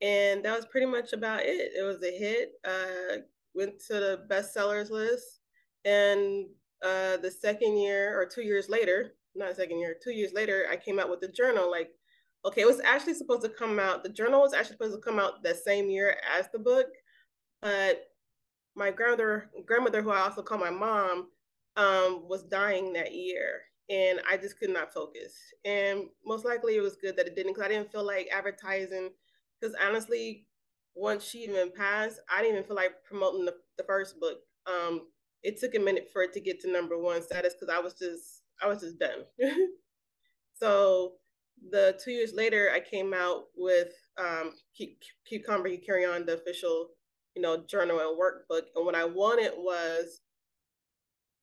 And 0.00 0.44
that 0.44 0.56
was 0.56 0.66
pretty 0.66 0.86
much 0.86 1.12
about 1.12 1.40
it. 1.42 1.72
It 1.78 1.84
was 1.84 2.02
a 2.02 2.10
hit, 2.10 2.52
uh, 2.64 3.18
went 3.54 3.78
to 3.86 3.94
the 3.94 4.26
bestsellers 4.30 4.90
list. 4.90 5.40
And 5.84 6.46
uh, 6.82 7.16
the 7.18 7.30
second 7.30 7.78
year 7.78 8.18
or 8.18 8.26
two 8.26 8.42
years 8.42 8.68
later, 8.68 9.14
not 9.34 9.56
second 9.56 9.78
year, 9.78 9.96
two 10.02 10.12
years 10.12 10.32
later, 10.32 10.66
I 10.70 10.76
came 10.76 10.98
out 10.98 11.10
with 11.10 11.20
the 11.20 11.28
journal. 11.28 11.70
Like, 11.70 11.90
okay, 12.44 12.62
it 12.62 12.66
was 12.66 12.80
actually 12.80 13.14
supposed 13.14 13.42
to 13.42 13.48
come 13.48 13.78
out, 13.78 14.02
the 14.02 14.08
journal 14.08 14.40
was 14.40 14.54
actually 14.54 14.74
supposed 14.74 14.94
to 14.94 15.00
come 15.00 15.18
out 15.18 15.42
the 15.42 15.54
same 15.54 15.90
year 15.90 16.16
as 16.36 16.48
the 16.52 16.58
book, 16.58 16.86
but 17.60 18.04
my 18.76 18.90
grandmother, 18.90 19.50
grandmother, 19.66 20.02
who 20.02 20.10
I 20.10 20.20
also 20.20 20.42
call 20.42 20.58
my 20.58 20.70
mom, 20.70 21.28
um, 21.76 22.28
was 22.28 22.44
dying 22.44 22.92
that 22.92 23.12
year, 23.12 23.62
and 23.90 24.20
I 24.30 24.36
just 24.36 24.58
could 24.58 24.70
not 24.70 24.92
focus. 24.92 25.32
And 25.64 26.04
most 26.24 26.44
likely, 26.44 26.76
it 26.76 26.80
was 26.80 26.96
good 26.96 27.16
that 27.16 27.26
it 27.26 27.34
didn't, 27.34 27.54
because 27.54 27.64
I 27.64 27.68
didn't 27.68 27.90
feel 27.90 28.06
like 28.06 28.28
advertising. 28.32 29.10
Because 29.60 29.74
honestly, 29.84 30.46
once 30.94 31.24
she 31.24 31.38
even 31.38 31.72
passed, 31.72 32.20
I 32.32 32.42
didn't 32.42 32.56
even 32.56 32.66
feel 32.68 32.76
like 32.76 32.92
promoting 33.04 33.44
the, 33.44 33.54
the 33.76 33.84
first 33.84 34.20
book. 34.20 34.38
Um, 34.66 35.08
it 35.42 35.58
took 35.58 35.74
a 35.74 35.78
minute 35.78 36.08
for 36.12 36.22
it 36.22 36.32
to 36.34 36.40
get 36.40 36.60
to 36.60 36.72
number 36.72 36.98
one 36.98 37.22
status 37.22 37.54
because 37.54 37.74
I 37.74 37.80
was 37.80 37.94
just 37.94 38.42
I 38.62 38.66
was 38.66 38.80
just 38.80 38.98
done. 38.98 39.24
so 40.54 41.14
the 41.70 41.98
two 42.02 42.12
years 42.12 42.32
later, 42.34 42.70
I 42.74 42.80
came 42.80 43.12
out 43.12 43.44
with 43.56 43.92
um, 44.18 44.52
Keep 44.76 45.46
Calm 45.46 45.62
Bring 45.62 45.74
Your 45.74 45.82
Carry 45.82 46.06
On, 46.06 46.24
the 46.24 46.34
official 46.34 46.90
you 47.38 47.42
know, 47.42 47.64
journal 47.68 48.00
and 48.00 48.18
workbook. 48.18 48.62
And 48.74 48.84
what 48.84 48.96
I 48.96 49.04
wanted 49.04 49.52
was 49.56 50.22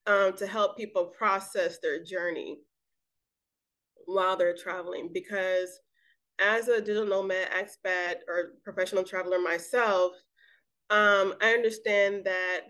um, 0.05 0.33
to 0.35 0.45
help 0.45 0.75
people 0.75 1.05
process 1.05 1.79
their 1.79 2.03
journey 2.03 2.59
while 4.05 4.35
they're 4.35 4.57
traveling. 4.57 5.09
Because 5.13 5.79
as 6.41 6.67
a 6.67 6.81
digital 6.81 7.05
nomad, 7.05 7.47
expat, 7.51 8.15
or 8.27 8.55
professional 8.65 9.05
traveler 9.05 9.39
myself, 9.39 10.11
um, 10.89 11.33
I 11.41 11.53
understand 11.53 12.25
that 12.25 12.61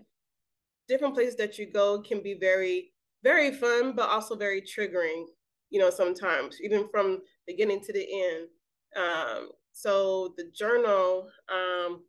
different 0.88 1.14
places 1.14 1.36
that 1.36 1.58
you 1.58 1.70
go 1.70 2.00
can 2.00 2.22
be 2.22 2.34
very, 2.34 2.92
very 3.22 3.52
fun, 3.52 3.94
but 3.94 4.08
also 4.08 4.36
very 4.36 4.62
triggering, 4.62 5.24
you 5.70 5.80
know, 5.80 5.90
sometimes, 5.90 6.58
even 6.62 6.88
from 6.90 7.22
beginning 7.46 7.80
to 7.80 7.92
the 7.92 8.06
end. 8.24 8.48
Um, 8.96 9.50
so 9.72 10.34
the 10.36 10.50
journal, 10.54 11.28
um, 11.52 12.04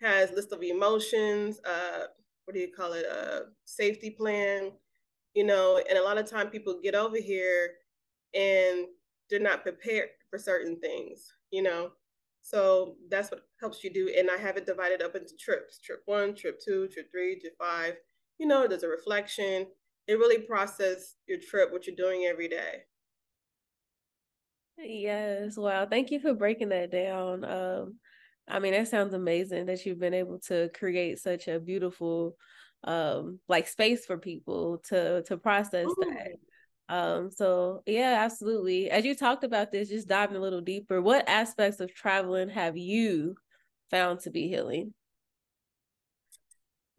has 0.00 0.30
list 0.32 0.52
of 0.52 0.62
emotions, 0.62 1.60
uh, 1.64 2.06
what 2.44 2.54
do 2.54 2.60
you 2.60 2.72
call 2.72 2.92
it, 2.92 3.04
a 3.04 3.42
safety 3.64 4.10
plan, 4.10 4.72
you 5.34 5.44
know, 5.44 5.80
and 5.88 5.98
a 5.98 6.02
lot 6.02 6.18
of 6.18 6.28
time 6.28 6.48
people 6.48 6.80
get 6.82 6.94
over 6.94 7.16
here 7.18 7.72
and 8.34 8.86
they're 9.28 9.40
not 9.40 9.62
prepared 9.62 10.08
for 10.30 10.38
certain 10.38 10.78
things, 10.80 11.32
you 11.50 11.62
know. 11.62 11.90
So 12.42 12.96
that's 13.10 13.30
what 13.30 13.42
helps 13.60 13.84
you 13.84 13.92
do. 13.92 14.12
And 14.18 14.30
I 14.30 14.38
have 14.38 14.56
it 14.56 14.66
divided 14.66 15.02
up 15.02 15.14
into 15.14 15.36
trips, 15.38 15.78
trip 15.78 16.02
one, 16.06 16.34
trip 16.34 16.58
two, 16.64 16.88
trip 16.88 17.10
three, 17.12 17.38
trip 17.38 17.54
five. 17.58 17.94
You 18.40 18.46
know, 18.46 18.66
there's 18.66 18.82
a 18.82 18.88
reflection. 18.88 19.66
It 20.08 20.14
really 20.14 20.38
process 20.38 21.16
your 21.28 21.38
trip, 21.38 21.70
what 21.70 21.86
you're 21.86 21.94
doing 21.94 22.24
every 22.24 22.48
day. 22.48 22.84
Yes. 24.78 25.58
Wow. 25.58 25.84
Thank 25.84 26.10
you 26.10 26.20
for 26.20 26.32
breaking 26.32 26.70
that 26.70 26.90
down. 26.90 27.44
Um, 27.44 27.98
I 28.48 28.58
mean, 28.58 28.72
that 28.72 28.88
sounds 28.88 29.12
amazing 29.12 29.66
that 29.66 29.84
you've 29.84 30.00
been 30.00 30.14
able 30.14 30.38
to 30.46 30.70
create 30.74 31.18
such 31.18 31.48
a 31.48 31.60
beautiful 31.60 32.36
um 32.84 33.38
like 33.46 33.68
space 33.68 34.06
for 34.06 34.16
people 34.16 34.78
to 34.88 35.22
to 35.24 35.36
process 35.36 35.86
Ooh. 35.86 35.96
that. 36.00 36.94
Um, 36.94 37.30
so 37.30 37.82
yeah, 37.84 38.22
absolutely. 38.24 38.90
As 38.90 39.04
you 39.04 39.14
talked 39.14 39.44
about 39.44 39.70
this, 39.70 39.90
just 39.90 40.08
diving 40.08 40.38
a 40.38 40.40
little 40.40 40.62
deeper, 40.62 41.02
what 41.02 41.28
aspects 41.28 41.80
of 41.80 41.94
traveling 41.94 42.48
have 42.48 42.78
you 42.78 43.36
found 43.90 44.20
to 44.20 44.30
be 44.30 44.48
healing? 44.48 44.94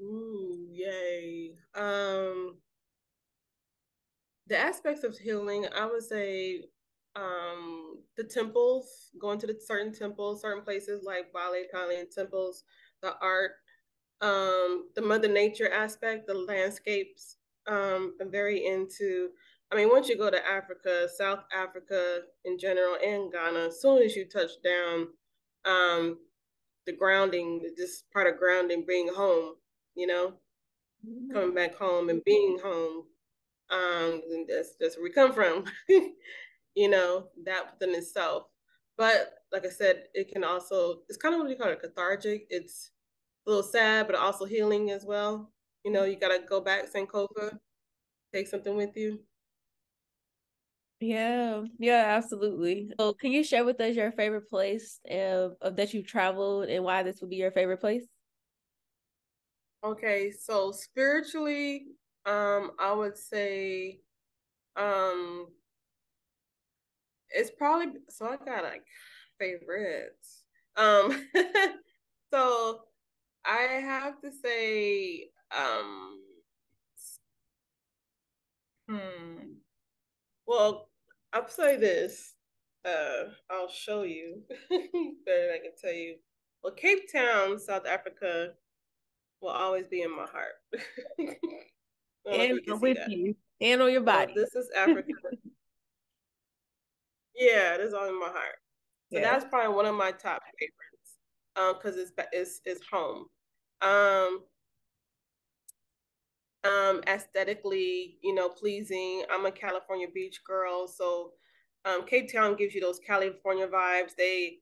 Ooh, 0.02 0.68
yay. 0.70 1.56
Um 1.76 2.58
the 4.48 4.58
aspects 4.58 5.04
of 5.04 5.18
healing, 5.18 5.66
I 5.76 5.86
would 5.86 6.04
say 6.04 6.66
um, 7.16 8.00
the 8.18 8.24
temples, 8.24 9.10
going 9.20 9.40
to 9.40 9.48
the 9.48 9.58
certain 9.66 9.94
temples, 9.94 10.42
certain 10.42 10.64
places 10.64 11.04
like 11.06 11.32
Bali, 11.34 11.64
Kali, 11.74 12.00
and 12.00 12.10
temples, 12.12 12.64
the 13.02 13.14
art, 13.22 13.52
um, 14.22 14.90
the 14.96 15.02
Mother 15.02 15.28
Nature 15.28 15.72
aspect, 15.72 16.28
the 16.28 16.34
landscapes. 16.34 17.38
Um, 17.68 18.16
I'm 18.22 18.32
very 18.32 18.66
into. 18.66 19.30
I 19.72 19.76
mean, 19.76 19.90
once 19.90 20.10
you 20.10 20.18
go 20.18 20.30
to 20.30 20.48
Africa, 20.48 21.08
South 21.18 21.44
Africa 21.56 22.22
in 22.46 22.60
general, 22.60 22.98
and 23.04 23.32
Ghana, 23.32 23.68
as 23.68 23.82
soon 23.82 24.04
as 24.04 24.16
you 24.16 24.26
touch 24.28 24.52
down, 24.64 25.08
um, 25.66 26.20
the 26.86 26.94
grounding, 26.94 27.62
just 27.78 28.12
part 28.12 28.28
of 28.28 28.38
grounding, 28.40 28.86
being 28.88 29.10
home, 29.14 29.56
you 29.96 30.08
know, 30.08 30.34
mm-hmm. 31.08 31.34
coming 31.34 31.56
back 31.56 31.76
home 31.76 32.10
and 32.10 32.24
being 32.24 32.60
home. 32.64 33.06
Um, 33.70 34.22
that's 34.48 34.76
that's 34.80 34.98
where 34.98 35.04
we 35.04 35.12
come 35.12 35.34
from. 35.34 35.66
you 36.76 36.90
know, 36.90 37.28
that 37.46 37.74
within 37.74 37.96
itself. 37.96 38.48
But 38.98 39.34
like 39.52 39.66
I 39.66 39.70
said, 39.70 40.04
it 40.14 40.32
can 40.32 40.44
also, 40.44 41.00
it's 41.10 41.18
kind 41.18 41.34
of 41.34 41.42
what 41.42 41.50
you 41.50 41.56
call 41.56 41.70
it, 41.70 41.82
cathartic. 41.82 42.48
It's 42.50 42.92
a 43.46 43.50
little 43.50 43.64
sad, 43.64 44.08
but 44.08 44.16
also 44.16 44.46
healing 44.46 44.92
as 44.92 45.06
well. 45.06 45.52
You 45.84 45.92
know, 45.92 46.04
you 46.04 46.18
got 46.18 46.30
to 46.30 46.40
go 46.48 46.62
back, 46.62 46.92
Sankofa, 46.94 47.58
take 48.34 48.48
something 48.48 48.76
with 48.76 48.96
you. 48.96 49.20
Yeah, 51.00 51.64
yeah, 51.80 52.16
absolutely. 52.16 52.92
So, 53.00 53.14
can 53.14 53.32
you 53.32 53.44
share 53.44 53.66
with 53.66 53.82
us 53.82 53.96
your 53.96 54.12
favorite 54.12 54.48
place 54.48 55.00
of 55.10 55.56
that 55.64 55.96
you've 55.96 56.06
traveled 56.06 56.70
and 56.70 56.84
why 56.84 57.02
this 57.02 57.22
would 57.22 57.32
be 57.32 57.38
your 57.38 57.50
favorite 57.50 57.80
place? 57.80 58.06
Okay, 59.84 60.32
so 60.32 60.72
spiritually, 60.72 61.88
um, 62.26 62.72
I 62.80 62.92
would 62.94 63.18
say 63.18 64.02
um 64.78 65.48
it's 67.30 67.52
probably 67.52 67.94
so 68.10 68.26
I 68.28 68.38
got 68.38 68.64
like 68.64 68.84
favorites. 69.40 70.44
Um 70.76 71.28
so 72.34 72.82
I 73.46 73.62
have 73.84 74.22
to 74.22 74.32
say 74.32 75.30
um 75.56 76.20
Hmm. 78.90 79.54
Well, 80.48 80.90
I'll 81.34 81.50
say 81.50 81.78
this. 81.78 82.34
Uh, 82.86 83.30
I'll 83.50 83.70
show 83.70 84.04
you 84.04 84.44
better 84.70 85.52
I 85.54 85.60
can 85.60 85.74
tell 85.82 85.94
you. 85.94 86.18
Well, 86.64 86.74
Cape 86.74 87.12
Town, 87.12 87.60
South 87.60 87.86
Africa, 87.88 88.54
will 89.42 89.50
always 89.50 89.88
be 89.88 90.02
in 90.02 90.16
my 90.16 90.26
heart. 90.26 90.56
and 92.32 92.60
with 92.82 92.98
you, 93.08 93.36
and 93.60 93.82
on 93.82 93.92
your 93.92 94.02
body. 94.02 94.34
Well, 94.36 94.46
this 94.46 94.56
is 94.56 94.70
Africa. 94.78 95.14
yeah, 97.36 97.78
this 97.78 97.94
all 97.94 98.08
in 98.08 98.20
my 98.20 98.28
heart. 98.28 98.58
So 99.12 99.20
yeah. 99.20 99.32
that's 99.32 99.46
probably 99.46 99.76
one 99.76 99.86
of 99.86 99.96
my 99.96 100.12
top 100.12 100.42
favorites. 100.60 101.18
Um, 101.58 101.76
because 101.76 101.98
it's 101.98 102.12
it's 102.32 102.62
it's 102.66 102.82
home. 102.90 103.26
Um, 103.82 104.40
um, 106.64 107.02
aesthetically, 107.08 108.20
you 108.22 108.34
know, 108.34 108.48
pleasing. 108.48 109.24
I'm 109.30 109.46
a 109.46 109.52
California 109.52 110.08
beach 110.14 110.42
girl, 110.46 110.88
so 110.88 111.32
um, 111.86 112.06
Cape 112.06 112.32
Town 112.32 112.56
gives 112.56 112.76
you 112.76 112.82
those 112.82 113.00
California 113.00 113.68
vibes. 113.68 114.16
They, 114.16 114.60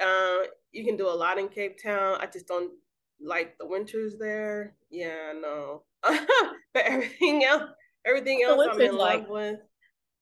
uh, 0.00 0.46
you 0.72 0.84
can 0.84 0.96
do 0.96 1.08
a 1.08 1.10
lot 1.10 1.38
in 1.38 1.48
Cape 1.48 1.82
Town. 1.82 2.18
I 2.20 2.26
just 2.26 2.46
don't 2.46 2.72
like 3.20 3.56
the 3.58 3.66
winters 3.66 4.16
there. 4.18 4.74
Yeah, 4.90 5.32
no. 5.40 5.82
but 6.02 6.84
everything 6.84 7.44
else, 7.44 7.70
everything 8.04 8.42
else, 8.44 8.66
I'm 8.70 8.80
in 8.80 8.96
like? 8.96 9.20
love 9.20 9.28
with. 9.28 9.60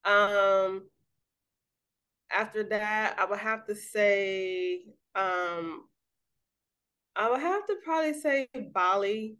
Um, 0.04 0.88
after 2.32 2.64
that, 2.64 3.16
I 3.18 3.24
would 3.24 3.38
have 3.38 3.66
to 3.66 3.74
say, 3.74 4.82
um, 5.14 5.84
I 7.14 7.30
would 7.30 7.40
have 7.40 7.66
to 7.66 7.76
probably 7.84 8.14
say 8.14 8.48
Bali 8.72 9.38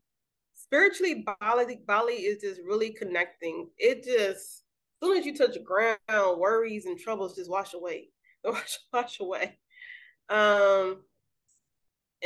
spiritually 0.57 1.25
Bali 1.41 1.81
Bali 1.87 2.15
is 2.15 2.43
just 2.43 2.61
really 2.67 2.91
connecting. 2.91 3.69
It 3.79 4.05
just 4.05 4.19
as 4.19 4.63
soon 5.03 5.19
as 5.19 5.27
you 5.27 5.37
touch 5.37 5.55
the 5.55 5.61
ground, 5.61 5.99
worries 6.41 6.87
and 6.87 6.99
troubles 6.99 7.37
just 7.37 7.51
wash 7.51 7.75
away. 7.75 8.09
Wash 8.45 8.79
wash 8.93 9.19
away. 9.19 9.59
Um 10.29 11.03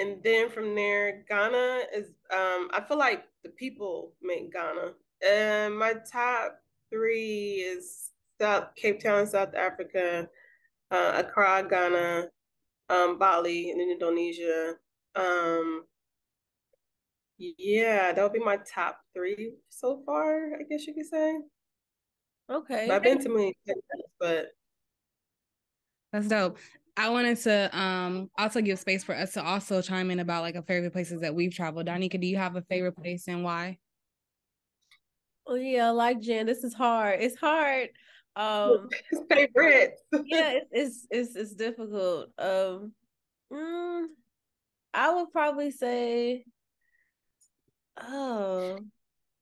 and 0.00 0.22
then 0.22 0.50
from 0.50 0.74
there, 0.74 1.24
Ghana 1.28 1.82
is 1.94 2.08
um 2.32 2.70
I 2.72 2.82
feel 2.86 2.98
like 2.98 3.24
the 3.44 3.50
people 3.50 4.12
make 4.22 4.52
Ghana. 4.52 4.92
And 5.26 5.78
my 5.78 5.94
top 6.10 6.58
three 6.90 7.64
is 7.66 8.10
South 8.40 8.74
Cape 8.74 9.02
Town, 9.02 9.26
South 9.26 9.54
Africa, 9.54 10.28
uh, 10.90 11.12
Accra, 11.16 11.66
Ghana, 11.68 12.28
um, 12.88 13.18
Bali, 13.18 13.70
and 13.70 13.80
Indonesia. 13.80 14.74
Um, 15.14 15.84
yeah, 17.38 18.12
that 18.12 18.22
would 18.22 18.32
be 18.32 18.38
my 18.38 18.58
top 18.58 19.00
three 19.14 19.54
so 19.68 20.02
far, 20.04 20.54
I 20.58 20.62
guess 20.68 20.86
you 20.86 20.94
could 20.94 21.06
say. 21.06 21.38
Okay. 22.50 22.90
I've 22.90 23.02
been 23.02 23.22
to 23.22 23.28
many 23.28 23.54
but 24.18 24.48
that's 26.12 26.28
dope. 26.28 26.58
I 27.00 27.08
wanted 27.08 27.38
to 27.38 27.78
um 27.78 28.30
also 28.36 28.60
give 28.60 28.78
space 28.78 29.02
for 29.02 29.14
us 29.14 29.32
to 29.32 29.42
also 29.42 29.80
chime 29.80 30.10
in 30.10 30.20
about 30.20 30.42
like 30.42 30.54
a 30.54 30.62
favorite 30.62 30.92
places 30.92 31.22
that 31.22 31.34
we've 31.34 31.54
traveled. 31.54 31.86
Donika, 31.86 32.20
do 32.20 32.26
you 32.26 32.36
have 32.36 32.56
a 32.56 32.62
favorite 32.62 32.92
place 32.92 33.26
and 33.26 33.42
why? 33.42 33.78
Oh 35.46 35.54
yeah, 35.54 35.90
like 35.92 36.20
Jen, 36.20 36.44
this 36.44 36.62
is 36.62 36.74
hard. 36.74 37.22
It's 37.22 37.38
hard. 37.38 37.88
Um 38.36 38.88
favorite. 39.30 39.94
yeah, 40.24 40.58
it's, 40.70 41.06
it's 41.10 41.34
it's 41.34 41.36
it's 41.36 41.54
difficult. 41.54 42.32
Um 42.38 42.92
mm, 43.50 44.04
I 44.92 45.14
would 45.14 45.32
probably 45.32 45.70
say 45.70 46.44
Oh. 47.98 48.78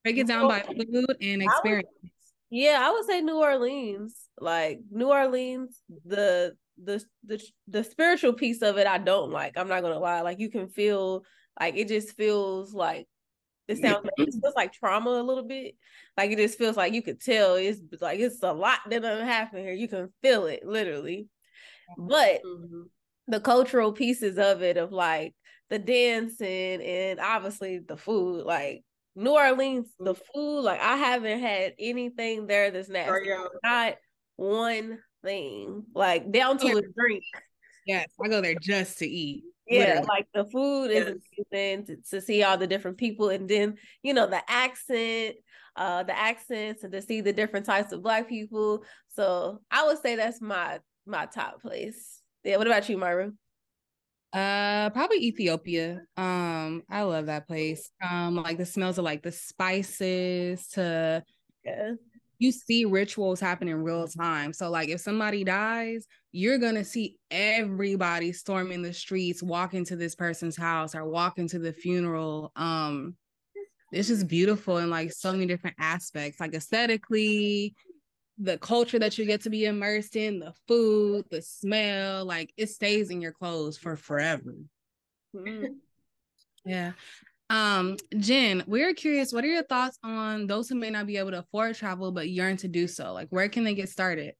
Break 0.05 0.17
it 0.17 0.27
down 0.27 0.47
by 0.47 0.61
food 0.61 1.17
and 1.21 1.43
experience. 1.43 1.89
I 1.91 2.03
would, 2.03 2.11
yeah, 2.51 2.79
I 2.81 2.91
would 2.91 3.05
say 3.05 3.19
New 3.19 3.37
Orleans. 3.37 4.15
Like 4.39 4.79
New 4.89 5.09
Orleans, 5.09 5.81
the 6.05 6.55
the 6.83 7.03
the 7.25 7.41
the 7.67 7.83
spiritual 7.83 8.33
piece 8.33 8.61
of 8.61 8.77
it 8.77 8.87
I 8.87 8.97
don't 8.97 9.31
like. 9.31 9.57
I'm 9.57 9.67
not 9.67 9.81
gonna 9.81 9.99
lie. 9.99 10.21
Like 10.21 10.39
you 10.39 10.49
can 10.49 10.67
feel 10.69 11.23
like 11.59 11.75
it 11.75 11.87
just 11.87 12.15
feels 12.15 12.73
like 12.73 13.07
it 13.67 13.77
sounds 13.77 14.03
like 14.03 14.27
it 14.27 14.33
feels 14.41 14.55
like 14.55 14.73
trauma 14.73 15.11
a 15.11 15.23
little 15.23 15.43
bit. 15.43 15.75
Like 16.17 16.31
it 16.31 16.37
just 16.37 16.57
feels 16.57 16.75
like 16.75 16.93
you 16.93 17.01
could 17.01 17.21
tell 17.21 17.55
it's 17.55 17.79
like 18.01 18.19
it's 18.19 18.41
a 18.41 18.51
lot 18.51 18.79
that 18.89 19.01
doesn't 19.01 19.27
happen 19.27 19.59
here. 19.59 19.73
You 19.73 19.87
can 19.87 20.09
feel 20.21 20.45
it 20.47 20.65
literally. 20.65 21.27
But 21.97 22.41
mm-hmm. 22.43 22.83
the 23.27 23.39
cultural 23.39 23.91
pieces 23.91 24.37
of 24.37 24.61
it 24.63 24.77
of 24.77 24.91
like 24.91 25.35
the 25.69 25.79
dancing 25.79 26.81
and 26.81 27.19
obviously 27.19 27.79
the 27.79 27.97
food. 27.97 28.45
Like 28.45 28.83
New 29.15 29.31
Orleans, 29.31 29.87
the 29.99 30.13
mm. 30.13 30.19
food, 30.33 30.61
like 30.61 30.79
I 30.81 30.95
haven't 30.95 31.39
had 31.39 31.73
anything 31.77 32.47
there 32.47 32.71
that's 32.71 32.89
nasty. 32.89 33.29
Not 33.63 33.95
one 34.35 34.99
thing. 35.23 35.83
Like 35.93 36.31
down 36.31 36.57
to 36.59 36.67
a 36.67 36.81
drink. 36.81 37.23
Yes, 37.85 38.07
I 38.23 38.27
go 38.27 38.41
there 38.41 38.55
just 38.61 38.99
to 38.99 39.07
eat. 39.07 39.43
Yeah, 39.67 39.79
literally. 39.79 40.07
like 40.07 40.27
the 40.33 40.45
food 40.45 40.91
yes. 40.91 41.07
is 41.07 41.21
amazing 41.51 41.85
to, 41.85 41.97
to 42.09 42.21
see 42.21 42.43
all 42.43 42.57
the 42.57 42.67
different 42.67 42.97
people 42.97 43.29
and 43.29 43.47
then, 43.47 43.77
you 44.01 44.13
know, 44.13 44.27
the 44.27 44.41
accent, 44.49 45.35
uh, 45.75 46.03
the 46.03 46.17
accents 46.17 46.83
and 46.83 46.91
to 46.91 47.01
see 47.01 47.21
the 47.21 47.33
different 47.33 47.65
types 47.65 47.91
of 47.91 48.01
black 48.01 48.27
people. 48.27 48.83
So 49.15 49.61
I 49.69 49.85
would 49.85 49.99
say 49.99 50.15
that's 50.15 50.41
my 50.41 50.79
my 51.05 51.25
top 51.27 51.61
place. 51.61 52.21
Yeah. 52.43 52.57
What 52.57 52.67
about 52.67 52.89
you, 52.89 52.97
Myra? 52.97 53.31
Uh, 54.33 54.89
probably 54.91 55.17
Ethiopia. 55.25 56.01
Um, 56.15 56.83
I 56.89 57.01
love 57.03 57.27
that 57.27 57.47
place. 57.47 57.89
Um, 58.07 58.35
like 58.35 58.57
the 58.57 58.65
smells 58.65 58.97
of 58.97 59.05
like 59.05 59.23
the 59.23 59.31
spices 59.31 60.67
to 60.69 61.23
yeah. 61.63 61.93
You 62.39 62.53
see 62.53 62.85
rituals 62.85 63.41
happen 63.41 63.67
in 63.67 63.83
real 63.83 64.07
time. 64.07 64.53
So 64.53 64.69
like 64.69 64.89
if 64.89 65.01
somebody 65.01 65.43
dies, 65.43 66.07
you're 66.31 66.57
gonna 66.57 66.85
see 66.85 67.17
everybody 67.29 68.31
storming 68.31 68.81
the 68.81 68.93
streets, 68.93 69.43
walking 69.43 69.83
to 69.85 69.95
this 69.97 70.15
person's 70.15 70.57
house 70.57 70.95
or 70.95 71.05
walking 71.05 71.47
to 71.49 71.59
the 71.59 71.73
funeral. 71.73 72.51
Um, 72.55 73.15
it's 73.91 74.07
just 74.07 74.27
beautiful 74.27 74.77
in 74.77 74.89
like 74.89 75.11
so 75.11 75.33
many 75.33 75.45
different 75.45 75.75
aspects, 75.79 76.39
like 76.39 76.53
aesthetically, 76.53 77.75
the 78.37 78.57
culture 78.59 78.99
that 78.99 79.17
you 79.17 79.25
get 79.25 79.41
to 79.41 79.49
be 79.49 79.65
immersed 79.65 80.15
in, 80.15 80.39
the 80.39 80.53
food, 80.65 81.25
the 81.29 81.41
smell, 81.41 82.23
like 82.23 82.53
it 82.55 82.69
stays 82.69 83.09
in 83.09 83.19
your 83.19 83.33
clothes 83.33 83.77
for 83.77 83.97
forever. 83.97 84.55
Mm-hmm. 85.35 85.73
Yeah. 86.65 86.93
Um, 87.49 87.97
Jen, 88.17 88.63
we're 88.67 88.93
curious, 88.93 89.33
what 89.33 89.43
are 89.43 89.47
your 89.47 89.63
thoughts 89.63 89.97
on 90.03 90.45
those 90.45 90.69
who 90.69 90.75
may 90.75 90.91
not 90.91 91.07
be 91.07 91.17
able 91.17 91.31
to 91.31 91.39
afford 91.39 91.75
travel 91.75 92.11
but 92.11 92.29
yearn 92.29 92.57
to 92.57 92.67
do 92.67 92.87
so? 92.87 93.11
Like 93.11 93.29
where 93.29 93.49
can 93.49 93.63
they 93.63 93.73
get 93.73 93.89
started? 93.89 94.35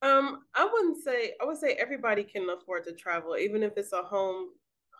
Um, 0.00 0.40
I 0.54 0.68
wouldn't 0.70 1.02
say 1.02 1.32
I 1.40 1.44
would 1.44 1.56
say 1.56 1.72
everybody 1.72 2.24
can 2.24 2.48
afford 2.50 2.84
to 2.84 2.92
travel, 2.92 3.36
even 3.36 3.62
if 3.62 3.72
it's 3.76 3.92
a 3.92 4.02
home 4.02 4.48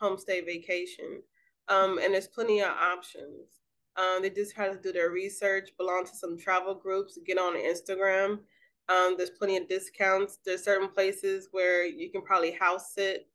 homestay 0.00 0.44
vacation. 0.44 1.22
Um, 1.68 1.98
and 1.98 2.12
there's 2.12 2.28
plenty 2.28 2.60
of 2.60 2.70
options. 2.70 3.60
Um, 3.96 4.22
they 4.22 4.30
just 4.30 4.56
have 4.56 4.72
to 4.72 4.80
do 4.80 4.92
their 4.92 5.10
research, 5.10 5.70
belong 5.78 6.04
to 6.04 6.16
some 6.16 6.36
travel 6.36 6.74
groups, 6.74 7.18
get 7.26 7.38
on 7.38 7.54
Instagram. 7.54 8.40
Um, 8.88 9.14
there's 9.16 9.30
plenty 9.30 9.56
of 9.56 9.68
discounts. 9.68 10.38
There's 10.44 10.64
certain 10.64 10.88
places 10.88 11.48
where 11.52 11.86
you 11.86 12.10
can 12.10 12.22
probably 12.22 12.52
house 12.52 12.92
sit 12.94 13.28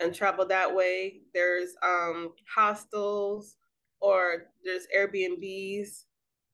and 0.00 0.14
travel 0.14 0.46
that 0.46 0.74
way. 0.74 1.20
There's 1.32 1.74
um, 1.82 2.32
hostels 2.54 3.56
or 4.00 4.44
there's 4.64 4.86
Airbnbs. 4.96 6.04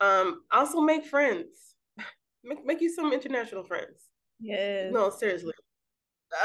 Um, 0.00 0.42
also 0.52 0.80
make 0.80 1.04
friends. 1.04 1.76
make, 2.44 2.64
make 2.64 2.80
you 2.80 2.92
some 2.92 3.12
international 3.12 3.64
friends. 3.64 4.08
Yeah. 4.40 4.90
No, 4.90 5.10
seriously. 5.10 5.52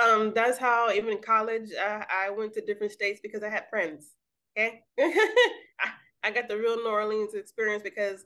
Um, 0.04 0.34
that's 0.34 0.58
how 0.58 0.92
even 0.92 1.12
in 1.12 1.22
college 1.22 1.70
I, 1.80 2.06
I 2.26 2.30
went 2.32 2.54
to 2.54 2.66
different 2.66 2.92
states 2.92 3.20
because 3.22 3.44
I 3.44 3.50
had 3.50 3.70
friends. 3.70 4.14
Okay. 4.58 4.82
I 6.24 6.32
got 6.32 6.48
the 6.48 6.58
real 6.58 6.78
New 6.78 6.90
Orleans 6.90 7.36
experience 7.36 7.84
because 7.84 8.26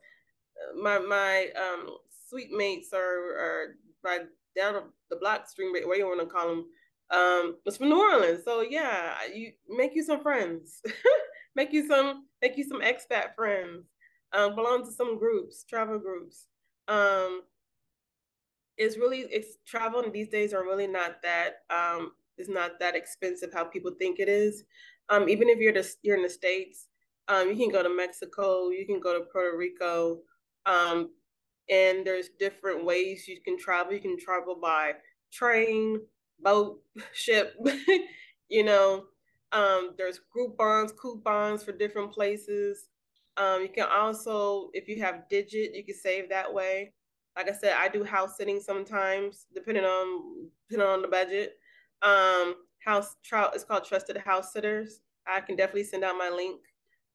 uh, 0.57 0.81
my 0.81 0.99
my 0.99 1.47
um 1.57 1.97
suite 2.29 2.51
mates 2.51 2.93
are 2.93 2.99
are 2.99 3.75
right 4.03 4.21
down 4.55 4.83
the 5.09 5.17
block 5.17 5.49
stream 5.49 5.73
where 5.73 5.97
you 5.97 6.07
want 6.07 6.21
to 6.21 6.25
call 6.25 6.47
them 6.47 6.65
um 7.11 7.57
was 7.65 7.77
from 7.77 7.89
New 7.89 7.99
Orleans. 7.99 8.43
So 8.45 8.61
yeah, 8.61 9.13
you 9.33 9.53
make 9.67 9.95
you 9.95 10.03
some 10.03 10.21
friends, 10.21 10.81
make 11.55 11.73
you 11.73 11.87
some 11.87 12.25
make 12.41 12.57
you 12.57 12.63
some 12.63 12.81
expat 12.81 13.35
friends. 13.35 13.85
Um, 14.31 14.55
belong 14.55 14.85
to 14.85 14.91
some 14.91 15.17
groups, 15.17 15.65
travel 15.67 15.97
groups. 15.97 16.45
Um, 16.87 17.41
it's 18.77 18.97
really 18.97 19.25
it's 19.31 19.57
traveling 19.67 20.11
these 20.11 20.29
days 20.29 20.53
are 20.53 20.63
really 20.63 20.87
not 20.87 21.21
that 21.21 21.57
um 21.69 22.11
is 22.37 22.47
not 22.49 22.79
that 22.79 22.95
expensive 22.95 23.51
how 23.53 23.65
people 23.65 23.91
think 23.99 24.19
it 24.19 24.29
is. 24.29 24.63
Um, 25.09 25.27
even 25.27 25.49
if 25.49 25.59
you're 25.59 25.73
just 25.73 25.97
you're 26.01 26.15
in 26.15 26.23
the 26.23 26.29
states, 26.29 26.87
um, 27.27 27.49
you 27.49 27.55
can 27.55 27.69
go 27.69 27.83
to 27.83 27.89
Mexico, 27.89 28.69
you 28.69 28.85
can 28.85 28.99
go 28.99 29.17
to 29.17 29.25
Puerto 29.25 29.57
Rico, 29.57 30.19
um, 30.65 31.09
and 31.69 32.05
there's 32.05 32.29
different 32.39 32.85
ways 32.85 33.27
you 33.27 33.41
can 33.43 33.57
travel. 33.57 33.93
You 33.93 33.99
can 33.99 34.17
travel 34.17 34.57
by 34.61 34.93
train, 35.31 35.99
boat, 36.41 36.81
ship. 37.13 37.55
you 38.49 38.63
know, 38.63 39.05
um, 39.51 39.91
there's 39.97 40.19
Groupons, 40.35 40.91
coupons 40.95 41.63
for 41.63 41.71
different 41.71 42.11
places. 42.11 42.89
Um, 43.37 43.61
you 43.61 43.69
can 43.69 43.87
also, 43.89 44.69
if 44.73 44.87
you 44.87 45.01
have 45.01 45.29
Digit, 45.29 45.73
you 45.73 45.83
can 45.83 45.95
save 45.95 46.29
that 46.29 46.53
way. 46.53 46.93
Like 47.37 47.49
I 47.49 47.53
said, 47.53 47.73
I 47.77 47.87
do 47.87 48.03
house 48.03 48.35
sitting 48.37 48.59
sometimes, 48.59 49.45
depending 49.53 49.85
on 49.85 50.49
depending 50.69 50.89
on 50.93 51.01
the 51.01 51.07
budget. 51.07 51.53
Um, 52.01 52.55
house 52.83 53.15
trout 53.23 53.51
it's 53.55 53.63
called 53.63 53.85
Trusted 53.85 54.17
House 54.17 54.51
Sitters. 54.51 55.01
I 55.27 55.41
can 55.41 55.55
definitely 55.55 55.85
send 55.85 56.03
out 56.03 56.17
my 56.17 56.29
link. 56.29 56.59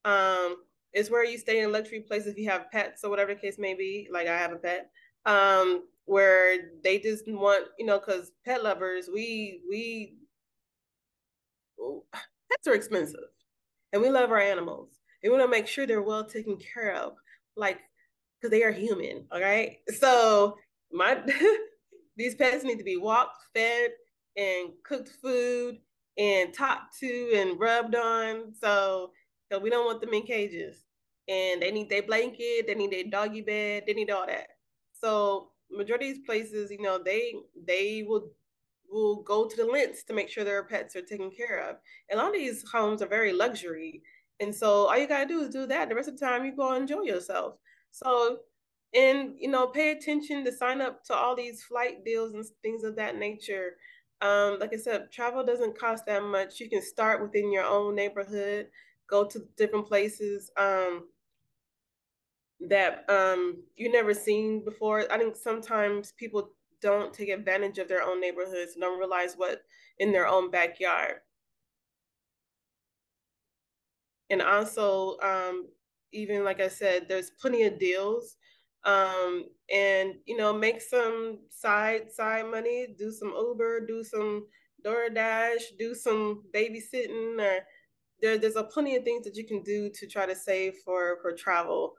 Um, 0.05 0.57
it's 0.93 1.11
where 1.11 1.25
you 1.25 1.37
stay 1.37 1.61
in 1.61 1.73
luxury 1.73 2.01
places 2.01 2.29
if 2.29 2.39
you 2.39 2.49
have 2.49 2.71
pets 2.71 3.05
or 3.05 3.11
whatever 3.11 3.35
the 3.35 3.41
case 3.41 3.59
may 3.59 3.75
be. 3.75 4.09
Like 4.11 4.29
I 4.29 4.39
have 4.39 4.53
a 4.53 4.57
pet. 4.57 4.91
Um, 5.27 5.85
where 6.07 6.57
they 6.83 6.99
just 6.99 7.25
want, 7.27 7.67
you 7.79 7.87
know, 7.87 7.99
because 7.99 8.33
pet 8.45 8.63
lovers, 8.63 9.09
we 9.13 9.61
we 9.69 10.17
pets 12.51 12.67
are 12.67 12.75
expensive, 12.75 13.31
and 13.93 14.03
we 14.03 14.11
love 14.11 14.31
our 14.31 14.39
animals. 14.39 14.91
And 15.23 15.33
we 15.33 15.39
want 15.39 15.51
to 15.51 15.57
make 15.57 15.67
sure 15.67 15.87
they're 15.87 16.03
well 16.03 16.25
taken 16.25 16.59
care 16.59 16.95
of, 16.95 17.15
like 17.57 17.81
because 18.41 18.51
they 18.51 18.63
are 18.63 18.73
human. 18.73 19.27
All 19.33 19.41
right, 19.41 19.79
so 19.99 20.57
my 20.93 21.23
these 22.17 22.35
pets 22.35 22.65
need 22.65 22.79
to 22.79 22.85
be 22.85 22.97
walked, 22.97 23.39
fed, 23.55 23.91
and 24.37 24.71
cooked 24.85 25.11
food, 25.23 25.79
and 26.19 26.53
talked 26.55 26.99
to 27.01 27.33
and 27.35 27.59
rubbed 27.59 27.95
on. 27.95 28.53
So, 28.61 29.11
so 29.51 29.59
we 29.59 29.71
don't 29.71 29.87
want 29.87 30.01
them 30.01 30.15
in 30.15 30.23
cages. 30.23 30.85
And 31.27 31.63
they 31.63 31.71
need 31.71 31.89
their 31.89 32.03
blanket, 32.03 32.67
they 32.67 32.75
need 32.75 32.93
their 32.93 33.05
doggy 33.05 33.41
bed, 33.41 33.85
they 33.87 33.95
need 33.95 34.11
all 34.11 34.27
that. 34.27 34.49
So 34.93 35.51
majority 35.77 36.11
of 36.11 36.17
these 36.17 36.27
places, 36.27 36.71
you 36.71 36.81
know, 36.83 36.99
they 37.03 37.35
they 37.67 38.05
will 38.07 38.31
will 38.91 39.23
go 39.23 39.49
to 39.49 39.57
the 39.57 39.65
lengths 39.65 40.05
to 40.05 40.15
make 40.15 40.29
sure 40.29 40.45
their 40.45 40.65
pets 40.65 40.95
are 40.97 41.03
taken 41.03 41.31
care 41.31 41.69
of. 41.71 41.77
And 42.11 42.21
a 42.21 42.23
lot 42.23 42.35
of 42.35 42.41
these 42.41 42.65
homes 42.71 43.03
are 43.03 43.07
very 43.09 43.33
luxury. 43.33 44.03
And 44.41 44.55
so 44.55 44.87
all 44.89 44.99
you 44.99 45.09
gotta 45.09 45.27
do 45.27 45.41
is 45.41 45.51
do 45.51 45.67
that. 45.67 45.89
The 45.89 45.95
rest 45.95 46.09
of 46.09 46.19
the 46.19 46.25
time 46.25 46.45
you 46.45 46.55
go 46.57 46.75
enjoy 46.75 47.03
yourself. 47.03 47.57
So 47.91 48.39
and 48.95 49.35
you 49.39 49.49
know, 49.51 49.67
pay 49.69 49.91
attention 49.91 50.45
to 50.45 50.53
sign 50.53 50.81
up 50.81 51.05
to 51.05 51.15
all 51.15 51.35
these 51.35 51.63
flight 51.65 52.05
deals 52.05 52.35
and 52.35 52.45
things 52.63 52.85
of 52.85 52.97
that 52.97 53.17
nature. 53.17 53.77
Um, 54.21 54.59
like 54.61 54.73
I 54.73 54.77
said, 54.77 55.11
travel 55.13 55.45
doesn't 55.45 55.79
cost 55.79 56.07
that 56.07 56.23
much. 56.23 56.61
You 56.61 56.71
can 56.71 56.81
start 56.83 57.21
within 57.21 57.53
your 57.53 57.65
own 57.65 57.95
neighborhood, 57.97 58.69
go 59.09 59.25
to 59.25 59.41
different 59.57 59.87
places. 59.89 60.51
Um, 60.57 61.09
that 62.69 63.05
um 63.09 63.63
you 63.77 63.91
never 63.91 64.15
seen 64.15 64.65
before. 64.65 65.11
I 65.11 65.19
think 65.19 65.37
sometimes 65.37 66.13
people 66.13 66.51
don't 66.81 67.15
take 67.15 67.31
advantage 67.31 67.79
of 67.79 67.89
their 67.89 68.03
own 68.03 68.21
neighborhoods 68.21 68.73
and 68.75 68.83
don't 68.83 68.99
realize 68.99 69.35
what 69.37 69.63
in 69.99 70.13
their 70.13 70.27
own 70.27 70.51
backyard. 70.51 71.17
And 74.31 74.43
also, 74.43 75.19
um, 75.21 75.69
even 76.13 76.45
like 76.45 76.61
I 76.61 76.69
said, 76.69 77.07
there's 77.09 77.31
plenty 77.41 77.65
of 77.65 77.79
deals. 77.79 78.37
Um, 78.85 79.47
and 79.73 80.15
you 80.27 80.37
know, 80.37 80.53
make 80.53 80.83
some 80.83 81.39
side 81.49 82.13
side 82.13 82.51
money, 82.51 82.95
do 82.99 83.11
some 83.11 83.33
Uber, 83.37 83.87
do 83.87 84.05
some 84.05 84.47
DoorDash, 84.85 85.79
do 85.79 85.95
some 85.95 86.43
babysitting, 86.55 87.41
or 87.41 87.61
there, 88.21 88.37
there's 88.37 88.57
a 88.57 88.65
plenty 88.65 88.97
of 88.97 89.05
things 89.05 89.25
that 89.25 89.37
you 89.37 89.47
can 89.47 89.63
do 89.63 89.91
to 89.95 90.07
try 90.07 90.27
to 90.27 90.35
save 90.35 90.75
for 90.85 91.19
for 91.23 91.33
travel 91.33 91.95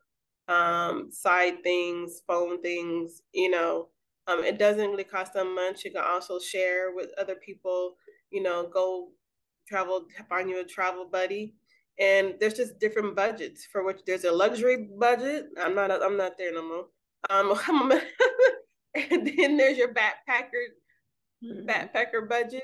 um, 0.48 1.10
side 1.12 1.64
things, 1.64 2.22
phone 2.28 2.62
things, 2.62 3.22
you 3.34 3.50
know. 3.50 3.90
Um, 4.28 4.44
it 4.44 4.58
doesn't 4.58 4.90
really 4.90 5.04
cost 5.04 5.34
them 5.34 5.54
much. 5.54 5.86
You 5.86 5.92
can 5.92 6.04
also 6.04 6.40
share 6.40 6.94
with 6.96 7.10
other 7.20 7.36
people, 7.36 7.96
you 8.32 8.42
know, 8.42 8.68
go 8.68 9.10
travel, 9.68 10.06
find 10.30 10.50
you 10.50 10.60
a 10.60 10.64
travel 10.64 11.08
buddy. 11.12 11.54
And 12.00 12.34
there's 12.40 12.56
just 12.56 12.80
different 12.80 13.16
budgets 13.16 13.66
for 13.72 13.86
which 13.86 14.02
there's 14.06 14.26
a 14.26 14.32
luxury 14.32 14.90
budget. 15.00 15.46
I'm 15.62 15.76
not, 15.76 15.92
I'm 15.92 16.18
not 16.18 16.38
there 16.38 16.54
no 16.54 16.68
more. 16.68 16.86
Um, 17.30 17.92
and 18.96 19.28
then 19.28 19.58
there's 19.58 19.78
your 19.78 19.94
backpacker, 19.94 20.66
mm-hmm. 21.44 21.68
backpacker 21.68 22.28
budget. 22.28 22.64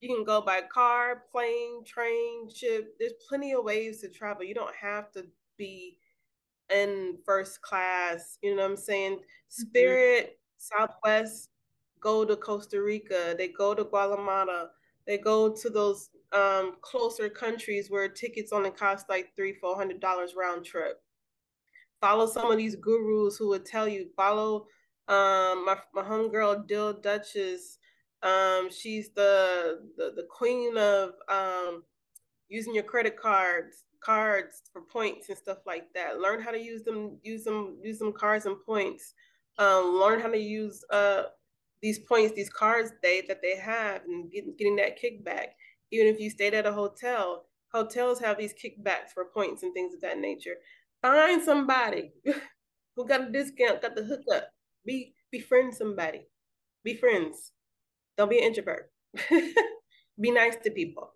You 0.00 0.14
can 0.14 0.24
go 0.24 0.40
by 0.40 0.62
car, 0.62 1.22
plane, 1.30 1.84
train, 1.86 2.48
ship. 2.54 2.94
There's 2.98 3.12
plenty 3.28 3.52
of 3.52 3.64
ways 3.64 4.00
to 4.00 4.08
travel. 4.08 4.44
You 4.44 4.54
don't 4.54 4.74
have 4.74 5.12
to 5.12 5.24
be 5.56 5.96
in 6.72 7.18
first 7.24 7.60
class. 7.62 8.38
You 8.42 8.56
know 8.56 8.62
what 8.62 8.70
I'm 8.72 8.76
saying? 8.76 9.14
Mm-hmm. 9.14 9.62
Spirit, 9.62 10.24
mm-hmm. 10.24 10.80
Southwest 10.80 11.50
go 12.00 12.24
to 12.24 12.36
Costa 12.36 12.82
Rica, 12.82 13.34
they 13.38 13.48
go 13.48 13.74
to 13.74 13.84
Guatemala, 13.84 14.70
they 15.06 15.18
go 15.18 15.52
to 15.54 15.70
those 15.70 16.10
um, 16.32 16.76
closer 16.80 17.28
countries 17.28 17.90
where 17.90 18.08
tickets 18.08 18.52
only 18.52 18.70
cost 18.70 19.08
like 19.08 19.28
three, 19.36 19.54
four 19.54 19.76
hundred 19.76 20.00
dollars 20.00 20.34
round 20.36 20.64
trip. 20.64 21.00
Follow 22.00 22.26
some 22.26 22.50
of 22.50 22.58
these 22.58 22.74
gurus 22.76 23.36
who 23.36 23.48
would 23.48 23.64
tell 23.64 23.86
you. 23.86 24.08
Follow 24.16 24.66
um, 25.08 25.64
my 25.64 25.76
my 25.94 26.02
homegirl 26.02 26.66
Dill 26.66 26.92
Duchess. 26.94 27.78
Um, 28.22 28.68
she's 28.70 29.10
the, 29.10 29.80
the 29.96 30.12
the 30.16 30.26
queen 30.30 30.76
of 30.76 31.14
um, 31.28 31.82
using 32.48 32.74
your 32.74 32.84
credit 32.84 33.16
cards 33.16 33.84
cards 34.04 34.62
for 34.72 34.82
points 34.82 35.28
and 35.28 35.38
stuff 35.38 35.58
like 35.66 35.86
that. 35.94 36.20
Learn 36.20 36.40
how 36.40 36.50
to 36.50 36.58
use 36.58 36.82
them, 36.82 37.18
use 37.22 37.44
them, 37.44 37.78
use 37.82 37.98
them 37.98 38.12
cards 38.12 38.46
and 38.46 38.56
points. 38.64 39.14
Um, 39.58 39.98
learn 40.00 40.20
how 40.20 40.28
to 40.28 40.38
use 40.38 40.84
uh 40.90 41.24
these 41.82 41.98
points, 41.98 42.34
these 42.34 42.48
cards 42.48 42.92
they 43.02 43.22
that 43.28 43.42
they 43.42 43.56
have, 43.56 44.02
and 44.06 44.30
get, 44.30 44.56
getting 44.56 44.76
that 44.76 44.98
kickback. 45.00 45.48
Even 45.90 46.06
if 46.06 46.20
you 46.20 46.30
stayed 46.30 46.54
at 46.54 46.66
a 46.66 46.72
hotel, 46.72 47.46
hotels 47.72 48.20
have 48.20 48.38
these 48.38 48.54
kickbacks 48.54 49.10
for 49.12 49.26
points 49.26 49.62
and 49.62 49.74
things 49.74 49.92
of 49.94 50.00
that 50.00 50.18
nature. 50.18 50.56
Find 51.02 51.42
somebody 51.42 52.12
who 52.96 53.06
got 53.06 53.28
a 53.28 53.32
discount, 53.32 53.82
got 53.82 53.96
the 53.96 54.04
hookup. 54.04 54.48
Be 54.86 55.14
befriend 55.30 55.74
somebody. 55.74 56.28
Be 56.84 56.94
friends. 56.94 57.52
Don't 58.16 58.30
be 58.30 58.38
an 58.38 58.44
introvert. 58.44 58.90
be 60.20 60.30
nice 60.30 60.56
to 60.62 60.70
people. 60.70 61.12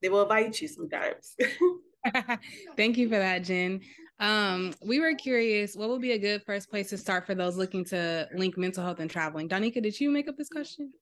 They 0.00 0.08
will 0.08 0.22
invite 0.22 0.60
you 0.60 0.68
sometimes. 0.68 1.36
Thank 2.76 2.98
you 2.98 3.08
for 3.08 3.18
that, 3.18 3.44
Jen. 3.44 3.80
Um, 4.20 4.72
we 4.84 5.00
were 5.00 5.14
curious, 5.14 5.74
what 5.74 5.88
would 5.88 6.00
be 6.00 6.12
a 6.12 6.18
good 6.18 6.42
first 6.44 6.70
place 6.70 6.90
to 6.90 6.98
start 6.98 7.26
for 7.26 7.34
those 7.34 7.56
looking 7.56 7.84
to 7.86 8.28
link 8.34 8.56
mental 8.56 8.84
health 8.84 9.00
and 9.00 9.10
traveling? 9.10 9.48
Donika, 9.48 9.82
did 9.82 9.98
you 9.98 10.10
make 10.10 10.28
up 10.28 10.36
this 10.36 10.48
question? 10.48 10.92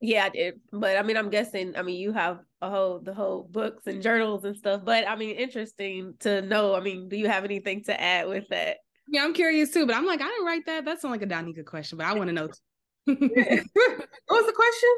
Yeah, 0.00 0.24
I 0.26 0.28
did. 0.28 0.60
But 0.72 0.96
I 0.96 1.02
mean, 1.02 1.16
I'm 1.16 1.28
guessing, 1.28 1.76
I 1.76 1.82
mean, 1.82 1.96
you 2.00 2.12
have 2.12 2.38
a 2.62 2.70
whole, 2.70 3.00
the 3.00 3.12
whole 3.12 3.48
books 3.50 3.86
and 3.86 4.00
journals 4.00 4.44
and 4.44 4.56
stuff, 4.56 4.82
but 4.84 5.08
I 5.08 5.16
mean, 5.16 5.36
interesting 5.36 6.14
to 6.20 6.40
know. 6.42 6.74
I 6.74 6.80
mean, 6.80 7.08
do 7.08 7.16
you 7.16 7.28
have 7.28 7.44
anything 7.44 7.84
to 7.84 8.00
add 8.00 8.28
with 8.28 8.44
that? 8.50 8.78
Yeah, 9.08 9.24
I'm 9.24 9.34
curious 9.34 9.72
too, 9.72 9.86
but 9.86 9.96
I'm 9.96 10.06
like, 10.06 10.20
I 10.20 10.28
didn't 10.28 10.46
write 10.46 10.66
that. 10.66 10.84
That's 10.84 11.02
not 11.02 11.10
like 11.10 11.22
a 11.22 11.26
Donika 11.26 11.64
question, 11.64 11.98
but 11.98 12.06
I 12.06 12.14
want 12.14 12.28
to 12.28 12.32
know. 12.32 12.48
what 13.04 13.18
was 13.18 14.46
the 14.46 14.52
question? 14.52 14.90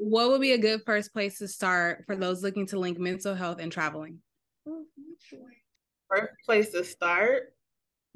What 0.00 0.30
would 0.30 0.40
be 0.40 0.52
a 0.52 0.58
good 0.58 0.80
first 0.86 1.12
place 1.12 1.38
to 1.38 1.46
start 1.46 2.04
for 2.06 2.16
those 2.16 2.42
looking 2.42 2.66
to 2.68 2.78
link 2.78 2.98
mental 2.98 3.34
health 3.34 3.58
and 3.60 3.70
traveling? 3.70 4.18
First 6.08 6.32
place 6.46 6.70
to 6.70 6.82
start. 6.84 7.52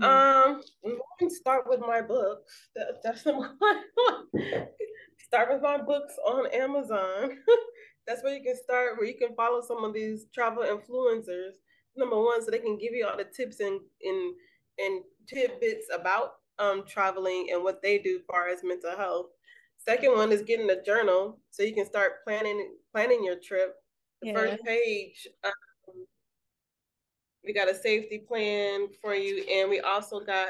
Mm-hmm. 0.01 0.51
Um, 0.51 0.63
we 0.83 0.99
can 1.19 1.29
start 1.29 1.69
with 1.69 1.81
my 1.81 2.01
books. 2.01 2.71
That, 2.75 3.03
that's 3.05 3.23
the 3.23 3.35
one. 3.37 3.59
start 5.19 5.53
with 5.53 5.61
my 5.63 5.77
books 5.77 6.15
on 6.27 6.47
Amazon. 6.55 7.37
that's 8.07 8.23
where 8.25 8.35
you 8.35 8.43
can 8.43 8.57
start, 8.57 8.97
where 8.97 9.07
you 9.07 9.19
can 9.19 9.35
follow 9.37 9.61
some 9.61 9.85
of 9.85 9.93
these 9.93 10.25
travel 10.35 10.63
influencers. 10.63 11.53
Number 11.97 12.19
one, 12.19 12.43
so 12.43 12.51
they 12.51 12.61
can 12.61 12.79
give 12.79 12.95
you 12.95 13.07
all 13.07 13.17
the 13.17 13.25
tips 13.25 13.61
and 13.61 13.79
and 14.03 14.35
and 14.79 15.03
tidbits 15.29 15.87
about 15.95 16.33
um 16.59 16.85
traveling 16.89 17.51
and 17.53 17.63
what 17.63 17.83
they 17.83 17.99
do 17.99 18.17
as 18.17 18.23
far 18.27 18.49
as 18.49 18.65
mental 18.65 18.97
health. 18.97 19.27
Second 19.87 20.13
one 20.13 20.33
is 20.33 20.43
getting 20.43 20.71
a 20.71 20.83
journal 20.83 21.39
so 21.51 21.63
you 21.63 21.75
can 21.75 21.85
start 21.85 22.25
planning 22.27 22.75
planning 22.93 23.23
your 23.23 23.37
trip. 23.37 23.75
The 24.23 24.29
yeah. 24.29 24.35
first 24.35 24.65
page, 24.65 25.29
um, 25.45 25.53
we 27.45 27.53
got 27.53 27.71
a 27.71 27.75
safety 27.75 28.19
plan 28.27 28.89
for 29.03 29.15
you, 29.15 29.45
and 29.51 29.69
we 29.69 29.81
also 29.81 30.21
got 30.21 30.49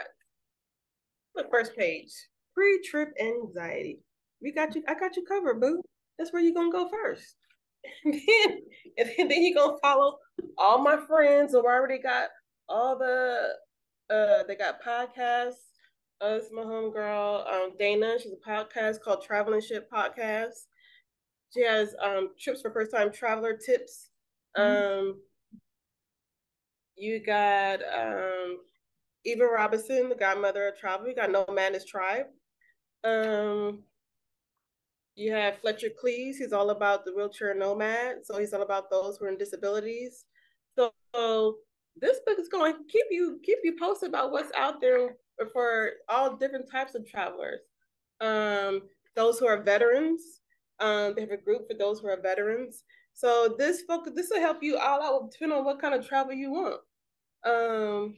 the 1.34 1.44
first 1.50 1.76
page 1.76 2.12
pre-trip 2.54 3.12
anxiety. 3.20 3.98
We 4.40 4.52
got 4.52 4.74
you. 4.76 4.84
I 4.88 4.94
got 4.94 5.16
you 5.16 5.24
covered, 5.24 5.60
boo. 5.60 5.82
That's 6.18 6.32
where 6.32 6.40
you're 6.40 6.54
gonna 6.54 6.70
go 6.70 6.88
first. 6.88 7.34
and 8.04 8.14
then, 8.14 8.58
and 9.18 9.30
then 9.30 9.42
you're 9.42 9.54
gonna 9.56 9.78
follow 9.82 10.16
all 10.56 10.78
my 10.78 10.96
friends 11.08 11.52
who 11.52 11.64
already 11.64 11.98
got 11.98 12.28
all 12.68 12.96
the 12.96 13.54
uh 14.10 14.42
they 14.46 14.54
got 14.54 14.82
podcasts 14.82 15.73
us, 16.20 16.44
my 16.52 16.62
homegirl, 16.62 17.46
um, 17.52 17.72
Dana. 17.78 18.16
She's 18.20 18.32
a 18.32 18.48
podcast 18.48 19.00
called 19.00 19.22
Traveling 19.22 19.60
Ship 19.60 19.88
Podcast. 19.92 20.66
She 21.52 21.62
has 21.64 21.94
um, 22.02 22.30
trips 22.38 22.62
for 22.62 22.70
first 22.70 22.90
time 22.92 23.12
traveler 23.12 23.56
tips. 23.56 24.10
Mm-hmm. 24.56 25.08
Um, 25.08 25.20
you 26.96 27.24
got 27.24 27.80
um, 27.82 28.58
Evita 29.26 29.50
Robinson, 29.52 30.08
the 30.08 30.14
godmother 30.14 30.68
of 30.68 30.78
travel. 30.78 31.08
You 31.08 31.14
got 31.14 31.30
Nomadness 31.30 31.86
Tribe. 31.86 32.26
Um, 33.04 33.82
you 35.16 35.32
have 35.32 35.58
Fletcher 35.58 35.90
Cleese. 36.02 36.36
He's 36.36 36.52
all 36.52 36.70
about 36.70 37.04
the 37.04 37.12
wheelchair 37.14 37.54
nomad. 37.54 38.24
So 38.24 38.38
he's 38.38 38.52
all 38.52 38.62
about 38.62 38.90
those 38.90 39.16
who 39.16 39.26
are 39.26 39.28
in 39.28 39.38
disabilities. 39.38 40.24
So, 40.76 40.92
so 41.14 41.56
this 42.00 42.18
book 42.26 42.38
is 42.38 42.48
going 42.48 42.72
to 42.72 42.78
keep 42.90 43.06
you 43.10 43.38
keep 43.44 43.58
you 43.62 43.76
posted 43.78 44.08
about 44.08 44.32
what's 44.32 44.50
out 44.56 44.80
there 44.80 45.16
for 45.52 45.90
all 46.08 46.36
different 46.36 46.70
types 46.70 46.94
of 46.94 47.08
travelers. 47.08 47.60
Um, 48.20 48.82
those 49.16 49.38
who 49.38 49.46
are 49.46 49.62
veterans, 49.62 50.40
um, 50.80 51.14
they 51.14 51.22
have 51.22 51.30
a 51.30 51.36
group 51.36 51.68
for 51.68 51.74
those 51.74 52.00
who 52.00 52.08
are 52.08 52.20
veterans. 52.20 52.84
So 53.12 53.54
this 53.58 53.82
book, 53.82 54.08
this 54.14 54.28
will 54.30 54.40
help 54.40 54.62
you 54.62 54.76
all 54.76 55.02
out 55.02 55.30
depending 55.30 55.58
on 55.58 55.64
what 55.64 55.80
kind 55.80 55.94
of 55.94 56.06
travel 56.06 56.32
you 56.32 56.50
want. 56.50 56.80
Um, 57.44 58.16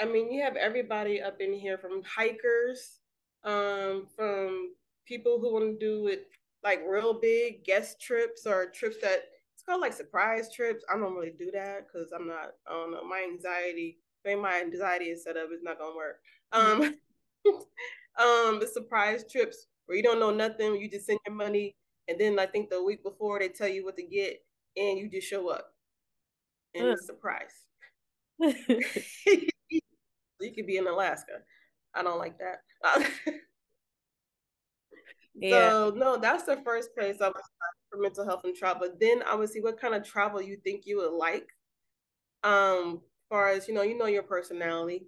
I 0.00 0.04
mean, 0.04 0.32
you 0.32 0.42
have 0.42 0.56
everybody 0.56 1.20
up 1.20 1.40
in 1.40 1.52
here 1.52 1.76
from 1.76 2.02
hikers, 2.02 3.00
um, 3.44 4.06
from 4.16 4.70
people 5.06 5.40
who 5.40 5.52
want 5.52 5.78
to 5.78 5.84
do 5.84 6.06
it 6.06 6.26
like 6.62 6.80
real 6.88 7.18
big 7.18 7.64
guest 7.64 8.00
trips 8.00 8.46
or 8.46 8.66
trips 8.66 8.96
that 9.02 9.24
it's 9.54 9.62
called 9.64 9.80
like 9.80 9.92
surprise 9.92 10.52
trips. 10.52 10.84
I 10.88 10.96
don't 10.96 11.14
really 11.14 11.32
do 11.36 11.50
that 11.52 11.86
because 11.86 12.12
I'm 12.12 12.26
not, 12.26 12.52
I 12.66 12.72
don't 12.72 12.92
know, 12.92 13.04
my 13.04 13.26
anxiety, 13.30 13.98
the 14.24 14.30
way 14.30 14.36
my 14.36 14.60
anxiety 14.60 15.06
is 15.06 15.24
set 15.24 15.36
up 15.36 15.48
it's 15.50 15.62
not 15.62 15.78
gonna 15.78 15.96
work. 15.96 16.20
Um, 16.52 16.82
um, 18.18 18.60
the 18.60 18.68
surprise 18.72 19.24
trips 19.30 19.66
where 19.86 19.96
you 19.96 20.02
don't 20.02 20.20
know 20.20 20.30
nothing, 20.30 20.76
you 20.76 20.90
just 20.90 21.06
send 21.06 21.18
your 21.26 21.34
money, 21.34 21.76
and 22.08 22.20
then 22.20 22.38
I 22.38 22.46
think 22.46 22.70
the 22.70 22.82
week 22.82 23.02
before 23.02 23.38
they 23.38 23.48
tell 23.48 23.68
you 23.68 23.84
what 23.84 23.96
to 23.96 24.02
get, 24.02 24.38
and 24.76 24.98
you 24.98 25.08
just 25.08 25.28
show 25.28 25.48
up, 25.48 25.72
and 26.74 26.88
it's 26.88 27.02
a 27.02 27.06
surprise. 27.06 27.52
you 30.40 30.52
could 30.54 30.66
be 30.66 30.76
in 30.76 30.86
Alaska. 30.86 31.42
I 31.94 32.02
don't 32.02 32.18
like 32.18 32.38
that. 32.38 33.10
yeah. 35.34 35.70
So 35.70 35.92
no, 35.96 36.16
that's 36.16 36.44
the 36.44 36.56
first 36.64 36.94
place 36.96 37.16
I 37.20 37.28
would 37.28 37.36
for 37.90 38.00
mental 38.00 38.24
health 38.24 38.42
and 38.44 38.54
travel. 38.54 38.88
But 38.88 39.00
then 39.00 39.22
I 39.26 39.34
would 39.34 39.50
see 39.50 39.60
what 39.60 39.80
kind 39.80 39.94
of 39.94 40.04
travel 40.04 40.40
you 40.40 40.56
think 40.62 40.84
you 40.86 40.98
would 40.98 41.12
like. 41.12 41.48
Um, 42.44 43.00
far 43.28 43.48
as 43.48 43.68
you 43.68 43.74
know, 43.74 43.82
you 43.82 43.96
know 43.96 44.06
your 44.06 44.22
personality. 44.22 45.06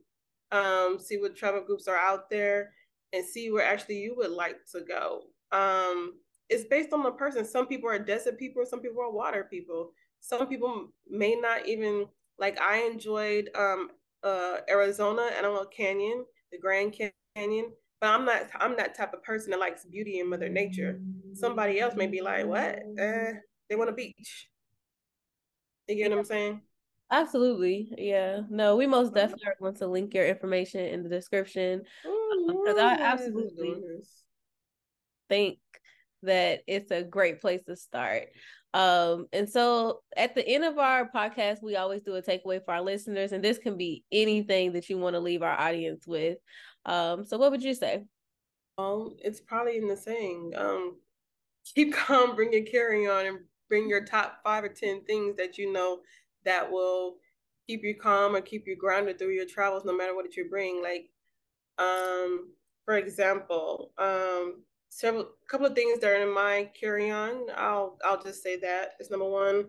Um, 0.53 0.99
see 0.99 1.17
what 1.19 1.37
travel 1.37 1.63
groups 1.63 1.87
are 1.87 1.97
out 1.97 2.29
there 2.29 2.73
and 3.13 3.25
see 3.25 3.51
where 3.51 3.65
actually 3.65 3.99
you 3.99 4.15
would 4.17 4.31
like 4.31 4.57
to 4.73 4.81
go. 4.81 5.23
Um, 5.53 6.15
it's 6.49 6.65
based 6.65 6.93
on 6.93 7.03
the 7.03 7.13
person. 7.13 7.45
Some 7.45 7.67
people 7.67 7.89
are 7.89 7.99
desert 7.99 8.39
people, 8.39 8.65
some 8.67 8.81
people 8.81 9.03
are 9.03 9.13
water 9.13 9.47
people. 9.49 9.93
Some 10.21 10.47
people 10.49 10.89
may 11.09 11.35
not 11.35 11.67
even 11.67 12.07
like 12.39 12.61
I 12.61 12.83
enjoyed 12.83 13.51
um 13.55 13.91
uh, 14.23 14.59
Arizona, 14.69 15.31
Antelope 15.37 15.73
Canyon, 15.73 16.25
the 16.53 16.59
Grand 16.59 16.95
Canyon. 17.37 17.73
But 18.01 18.11
I'm 18.11 18.25
not 18.25 18.49
I'm 18.59 18.77
that 18.77 18.97
type 18.97 19.15
of 19.15 19.23
person 19.23 19.51
that 19.51 19.61
likes 19.61 19.85
beauty 19.85 20.21
and 20.21 20.29
Mother 20.29 20.49
Nature. 20.49 21.01
Somebody 21.35 21.81
else 21.81 21.95
may 21.95 22.07
be 22.07 22.21
like, 22.21 22.47
what? 22.47 22.81
Uh, 23.01 23.33
they 23.69 23.77
want 23.77 23.91
a 23.91 23.93
beach. 23.93 24.49
You 25.87 25.97
get 25.97 26.11
what 26.11 26.19
I'm 26.19 26.25
saying? 26.25 26.61
Absolutely. 27.11 27.93
Yeah. 27.99 28.43
No, 28.49 28.77
we 28.77 28.87
most 28.87 29.15
definitely 29.15 29.47
are 29.47 29.57
going 29.61 29.75
to 29.77 29.87
link 29.87 30.15
your 30.15 30.27
information 30.27 30.85
in 30.85 31.03
the 31.03 31.09
description. 31.09 31.83
Because 32.47 32.79
um, 32.79 32.85
I 32.85 32.99
absolutely 33.01 33.75
think 35.29 35.59
that 36.23 36.61
it's 36.67 36.91
a 36.91 37.03
great 37.03 37.41
place 37.41 37.63
to 37.65 37.77
start. 37.77 38.29
Um, 38.73 39.27
and 39.33 39.51
so 39.51 40.03
at 40.17 40.35
the 40.35 40.47
end 40.47 40.65
of 40.65 40.79
our 40.79 41.11
podcast, 41.11 41.63
we 41.63 41.77
always 41.77 42.03
do 42.03 42.15
a 42.15 42.23
takeaway 42.23 42.65
for 42.65 42.75
our 42.75 42.83
listeners, 42.83 43.33
and 43.33 43.43
this 43.43 43.59
can 43.59 43.77
be 43.77 44.05
anything 44.13 44.73
that 44.73 44.89
you 44.89 44.99
want 44.99 45.15
to 45.15 45.21
leave 45.21 45.43
our 45.43 45.59
audience 45.59 46.07
with. 46.07 46.39
Um, 46.87 47.25
so 47.25 47.37
what 47.37 47.51
would 47.51 47.63
you 47.63 47.75
say? 47.75 48.05
Um, 48.79 49.17
it's 49.19 49.41
probably 49.41 49.79
in 49.79 49.89
the 49.89 49.97
saying, 49.97 50.53
um, 50.57 50.97
keep 51.75 51.93
calm, 51.93 52.37
bring 52.37 52.53
your 52.53 52.65
carry 52.65 53.09
on, 53.09 53.27
and 53.27 53.39
bring 53.69 53.89
your 53.89 54.05
top 54.05 54.41
five 54.45 54.63
or 54.63 54.69
ten 54.69 55.03
things 55.05 55.37
that 55.37 55.59
you 55.59 55.73
know 55.73 55.99
that 56.45 56.71
will 56.71 57.17
keep 57.67 57.83
you 57.83 57.95
calm 57.95 58.35
or 58.35 58.41
keep 58.41 58.67
you 58.67 58.77
grounded 58.77 59.19
through 59.19 59.35
your 59.35 59.47
travels, 59.47 59.85
no 59.85 59.97
matter 59.97 60.15
what 60.15 60.37
you 60.37 60.49
bring. 60.49 60.83
Like, 60.83 61.09
um, 61.79 62.51
for 62.85 62.97
example, 62.97 63.93
um, 63.99 64.63
several 64.91 65.31
couple 65.49 65.67
of 65.67 65.75
things 65.75 66.01
that 66.01 66.11
are 66.11 66.23
in 66.23 66.35
my 66.35 66.69
carry 66.79 67.11
on. 67.11 67.47
I'll 67.57 67.97
I'll 68.05 68.23
just 68.23 68.43
say 68.43 68.59
that 68.59 68.91
is 69.01 69.11
number 69.11 69.29
one 69.29 69.67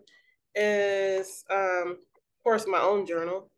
is 0.56 1.46
um 1.50 1.92
of 1.92 2.44
course 2.44 2.66
my 2.68 2.80
own 2.82 3.06
journal. 3.06 3.50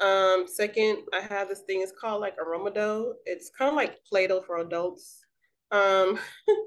Um 0.00 0.46
second, 0.46 0.98
I 1.12 1.20
have 1.20 1.48
this 1.48 1.62
thing, 1.66 1.82
it's 1.82 1.92
called 1.92 2.22
like 2.22 2.36
Aroma 2.38 2.70
Dough. 2.70 3.14
It's 3.26 3.50
kind 3.50 3.68
of 3.68 3.76
like 3.76 4.02
Play-Doh 4.04 4.42
for 4.42 4.58
adults. 4.58 5.26
Um 5.72 6.18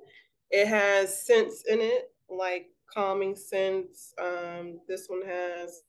it 0.52 0.68
has 0.68 1.26
scents 1.26 1.64
in 1.68 1.80
it, 1.82 2.12
like 2.30 2.68
calming 2.94 3.36
scents. 3.36 4.14
Um 4.22 4.80
this 4.88 5.08
one 5.08 5.22
has 5.26 5.84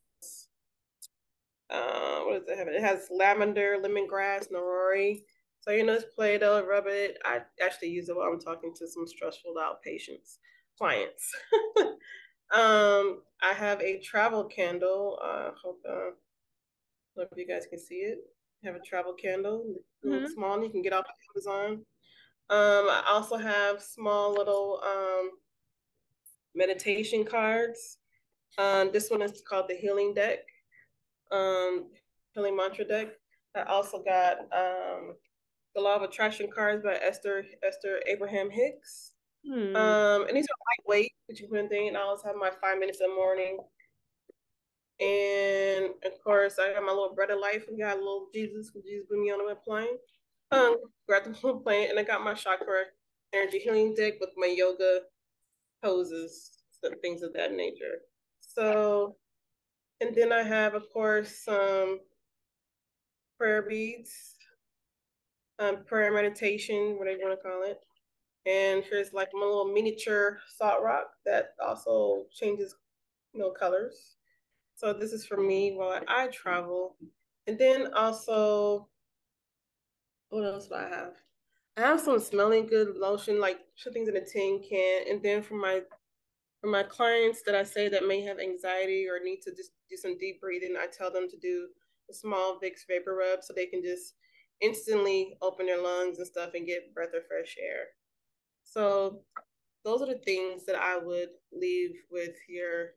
uh 1.70 2.20
what 2.20 2.40
does 2.40 2.48
it 2.48 2.58
have? 2.58 2.68
It 2.68 2.82
has 2.82 3.08
lavender, 3.10 3.76
lemongrass, 3.82 4.50
neroli 4.50 5.22
so 5.64 5.70
you 5.70 5.82
know, 5.82 5.94
it's 5.94 6.04
Play-Doh, 6.14 6.66
rub 6.66 6.84
it. 6.88 7.16
I 7.24 7.40
actually 7.62 7.88
use 7.88 8.10
it 8.10 8.16
while 8.16 8.28
I'm 8.30 8.38
talking 8.38 8.74
to 8.76 8.86
some 8.86 9.06
stressful 9.06 9.54
out 9.58 9.82
patients, 9.82 10.38
clients. 10.76 11.32
um, 12.54 13.22
I 13.42 13.54
have 13.54 13.80
a 13.80 13.98
travel 14.00 14.44
candle. 14.44 15.18
Uh, 15.24 15.52
hope 15.62 15.80
uh, 15.88 16.10
hope 17.16 17.30
you 17.34 17.48
guys 17.48 17.64
can 17.66 17.78
see 17.78 17.94
it. 17.94 18.18
I 18.62 18.66
have 18.66 18.76
a 18.76 18.80
travel 18.80 19.14
candle, 19.14 19.64
mm-hmm. 20.04 20.26
small. 20.34 20.62
You 20.62 20.68
can 20.68 20.82
get 20.82 20.92
off 20.92 21.06
Amazon. 21.34 21.86
Um, 22.50 22.90
I 22.90 23.02
also 23.08 23.38
have 23.38 23.80
small 23.80 24.34
little 24.34 24.82
um, 24.84 25.30
meditation 26.54 27.24
cards. 27.24 27.98
Um, 28.58 28.90
this 28.92 29.10
one 29.10 29.22
is 29.22 29.42
called 29.48 29.66
the 29.68 29.74
Healing 29.74 30.14
Deck, 30.14 30.38
um, 31.32 31.86
Healing 32.34 32.56
Mantra 32.56 32.84
Deck. 32.84 33.08
I 33.56 33.62
also 33.62 34.02
got 34.02 34.38
um, 34.52 35.14
the 35.74 35.82
Law 35.82 35.96
of 35.96 36.02
Attraction 36.02 36.48
cards 36.54 36.82
by 36.82 36.94
Esther 36.94 37.44
Esther 37.66 38.00
Abraham 38.06 38.50
Hicks. 38.50 39.12
Hmm. 39.46 39.76
Um, 39.76 40.26
and 40.26 40.36
these 40.36 40.46
are 40.46 40.88
lightweight, 40.88 41.12
which 41.26 41.40
you 41.40 41.48
can 41.48 41.68
think. 41.68 41.96
I 41.96 42.00
always 42.00 42.22
have 42.22 42.36
my 42.36 42.50
five 42.60 42.78
minutes 42.78 43.00
in 43.00 43.08
the 43.08 43.14
morning. 43.14 43.58
And 45.00 45.86
of 46.04 46.22
course, 46.22 46.58
I 46.58 46.72
got 46.72 46.82
my 46.84 46.92
little 46.92 47.14
bread 47.14 47.30
of 47.30 47.40
life. 47.40 47.64
We 47.70 47.78
got 47.78 47.96
a 47.96 47.98
little 47.98 48.28
Jesus, 48.32 48.70
because 48.70 48.88
Jesus 48.88 49.06
put 49.10 49.18
me 49.18 49.30
on 49.30 49.46
the 49.46 49.56
plane. 49.56 49.98
Um, 50.52 50.76
grabbed 51.08 51.26
the 51.26 51.54
plane, 51.64 51.90
and 51.90 51.98
I 51.98 52.04
got 52.04 52.22
my 52.22 52.34
chakra 52.34 52.84
energy 53.34 53.58
healing 53.58 53.94
deck 53.94 54.14
with 54.20 54.30
my 54.36 54.46
yoga 54.46 55.00
poses, 55.84 56.50
things 57.02 57.22
of 57.22 57.32
that 57.34 57.52
nature. 57.52 58.00
So, 58.40 59.16
and 60.00 60.14
then 60.14 60.32
I 60.32 60.42
have, 60.42 60.74
of 60.74 60.90
course, 60.92 61.44
some 61.44 62.00
prayer 63.38 63.62
beads 63.62 64.34
um, 65.58 65.84
prayer 65.84 66.12
meditation, 66.12 66.96
whatever 66.98 67.18
you 67.18 67.26
want 67.26 67.38
to 67.40 67.48
call 67.48 67.62
it. 67.64 67.80
And 68.46 68.84
here's 68.84 69.12
like 69.12 69.28
my 69.32 69.46
little 69.46 69.72
miniature 69.72 70.38
salt 70.54 70.82
rock 70.82 71.10
that 71.24 71.54
also 71.64 72.24
changes, 72.32 72.74
you 73.32 73.40
know, 73.40 73.50
colors. 73.50 74.16
So 74.74 74.92
this 74.92 75.12
is 75.12 75.24
for 75.24 75.38
me 75.38 75.74
while 75.74 76.00
I 76.08 76.26
travel. 76.28 76.96
And 77.46 77.58
then 77.58 77.92
also, 77.94 78.88
what 80.28 80.44
else 80.44 80.68
do 80.68 80.74
I 80.74 80.88
have? 80.88 81.14
I 81.76 81.80
have 81.82 82.00
some 82.00 82.20
smelling 82.20 82.66
good 82.66 82.96
lotion, 82.96 83.40
like 83.40 83.58
things 83.92 84.08
in 84.08 84.16
a 84.16 84.24
tin 84.24 84.62
can. 84.68 85.04
And 85.10 85.22
then 85.22 85.42
for 85.42 85.54
my 85.54 85.82
for 86.60 86.70
my 86.70 86.82
clients 86.82 87.42
that 87.46 87.54
I 87.54 87.64
say 87.64 87.88
that 87.88 88.06
may 88.06 88.22
have 88.22 88.38
anxiety 88.38 89.06
or 89.08 89.22
need 89.22 89.40
to 89.42 89.50
just 89.50 89.72
do 89.90 89.96
some 89.96 90.16
deep 90.18 90.40
breathing, 90.40 90.76
I 90.78 90.86
tell 90.86 91.10
them 91.10 91.28
to 91.28 91.36
do 91.36 91.68
a 92.10 92.14
small 92.14 92.58
Vicks 92.62 92.86
vapor 92.88 93.14
rub 93.14 93.42
so 93.42 93.52
they 93.52 93.66
can 93.66 93.82
just 93.82 94.14
instantly 94.62 95.36
open 95.42 95.66
their 95.66 95.82
lungs 95.82 96.18
and 96.18 96.26
stuff 96.26 96.50
and 96.54 96.66
get 96.66 96.94
breath 96.94 97.14
of 97.14 97.26
fresh 97.26 97.56
air. 97.60 97.86
So 98.64 99.22
those 99.84 100.02
are 100.02 100.06
the 100.06 100.20
things 100.24 100.64
that 100.66 100.76
I 100.76 100.98
would 100.98 101.30
leave 101.52 101.96
with 102.10 102.34
your 102.48 102.90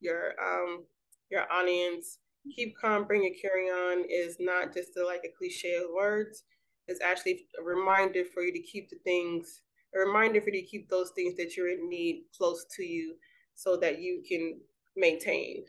your 0.00 0.34
um 0.40 0.84
your 1.30 1.50
audience. 1.52 2.18
Keep 2.54 2.76
calm, 2.80 3.04
bring 3.06 3.24
your 3.24 3.34
carry 3.42 3.66
on 3.66 4.04
is 4.08 4.36
not 4.38 4.72
just 4.72 4.96
a, 4.96 5.04
like 5.04 5.22
a 5.24 5.36
cliche 5.36 5.74
of 5.74 5.90
words. 5.94 6.44
It's 6.88 7.02
actually 7.02 7.46
a 7.58 7.62
reminder 7.62 8.24
for 8.32 8.42
you 8.42 8.52
to 8.52 8.60
keep 8.60 8.90
the 8.90 8.96
things, 9.04 9.60
a 9.94 9.98
reminder 9.98 10.40
for 10.40 10.50
you 10.50 10.62
to 10.62 10.66
keep 10.66 10.88
those 10.88 11.10
things 11.10 11.36
that 11.36 11.56
you're 11.56 11.70
in 11.70 11.88
need 11.88 12.24
close 12.36 12.64
to 12.76 12.82
you 12.82 13.14
so 13.54 13.76
that 13.76 14.00
you 14.00 14.22
can 14.26 14.58
maintain. 14.96 15.64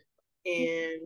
Mm-hmm. 0.47 0.69
And 0.71 1.01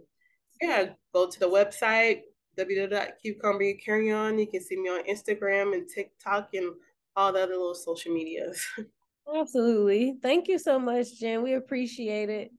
yeah, 0.62 0.93
go 1.13 1.30
to 1.30 1.39
the 1.39 1.47
website, 1.47 2.21
www.keepcalmcareon. 2.58 4.39
You 4.39 4.47
can 4.47 4.62
see 4.62 4.78
me 4.78 4.89
on 4.89 5.04
Instagram 5.06 5.73
and 5.73 5.88
TikTok 5.88 6.49
and 6.54 6.73
all 7.15 7.34
the 7.34 7.43
other 7.43 7.54
little 7.54 7.76
social 7.76 8.13
medias. 8.13 8.65
Absolutely. 9.36 10.17
Thank 10.21 10.47
you 10.47 10.60
so 10.60 10.78
much, 10.80 11.19
Jen. 11.19 11.43
We 11.43 11.54
appreciate 11.54 12.30
it. 12.30 12.52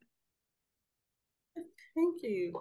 Thank 1.94 2.22
you. 2.22 2.60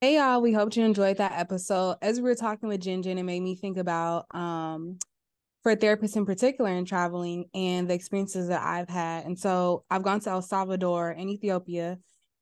Hey 0.00 0.16
y'all, 0.16 0.40
we 0.40 0.52
hope 0.52 0.74
you 0.76 0.84
enjoyed 0.84 1.18
that 1.18 1.32
episode. 1.38 1.96
As 2.00 2.16
we 2.16 2.22
were 2.22 2.34
talking 2.34 2.68
with 2.70 2.80
Jen 2.80 3.02
Jen, 3.02 3.18
it 3.18 3.22
made 3.22 3.40
me 3.42 3.54
think 3.54 3.76
about 3.76 4.26
um 4.34 4.98
for 5.62 5.76
therapists 5.76 6.16
in 6.16 6.26
particular 6.26 6.70
in 6.70 6.84
traveling 6.86 7.46
and 7.54 7.88
the 7.90 7.94
experiences 7.94 8.48
that 8.48 8.62
I've 8.62 8.88
had. 8.88 9.26
And 9.26 9.38
so 9.38 9.84
I've 9.90 10.02
gone 10.04 10.20
to 10.20 10.30
El 10.30 10.42
Salvador 10.42 11.10
and 11.10 11.30
Ethiopia 11.30 11.98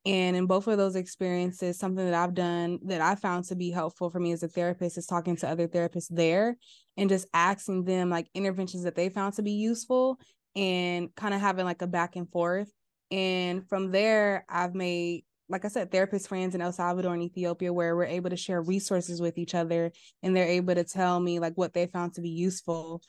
And 0.06 0.36
in 0.36 0.46
both 0.46 0.68
of 0.68 0.78
those 0.78 0.96
experiences, 0.96 1.78
something 1.78 2.04
that 2.04 2.14
I've 2.14 2.34
done 2.34 2.80
that 2.86 3.00
I 3.02 3.16
found 3.16 3.46
to 3.46 3.56
be 3.56 3.70
helpful 3.72 4.10
for 4.10 4.20
me 4.20 4.32
as 4.32 4.42
a 4.44 4.48
therapist 4.48 4.98
is 4.98 5.06
talking 5.06 5.36
to 5.38 5.48
other 5.48 5.68
therapists 5.68 6.08
there 6.10 6.56
and 6.98 7.10
just 7.10 7.28
asking 7.34 7.84
them 7.84 8.10
like 8.10 8.28
interventions 8.34 8.84
that 8.84 8.96
they 8.96 9.10
found 9.10 9.34
to 9.34 9.42
be 9.42 9.52
useful 9.52 10.18
and 10.56 11.14
kind 11.16 11.34
of 11.34 11.40
having 11.40 11.66
like 11.66 11.82
a 11.82 11.88
back 11.88 12.16
and 12.16 12.30
forth. 12.30 12.72
And 13.10 13.68
from 13.68 13.90
there, 13.90 14.44
I've 14.48 14.74
made, 14.74 15.24
like 15.48 15.64
I 15.64 15.68
said, 15.68 15.90
therapist 15.90 16.28
friends 16.28 16.54
in 16.54 16.60
El 16.60 16.72
Salvador 16.72 17.14
and 17.14 17.22
Ethiopia 17.22 17.72
where 17.72 17.96
we're 17.96 18.04
able 18.04 18.30
to 18.30 18.36
share 18.36 18.60
resources 18.60 19.20
with 19.20 19.38
each 19.38 19.54
other 19.54 19.92
and 20.22 20.36
they're 20.36 20.46
able 20.46 20.74
to 20.74 20.84
tell 20.84 21.18
me 21.20 21.38
like 21.38 21.54
what 21.54 21.72
they 21.72 21.86
found 21.86 22.14
to 22.14 22.20
be 22.20 22.30
useful 22.30 23.02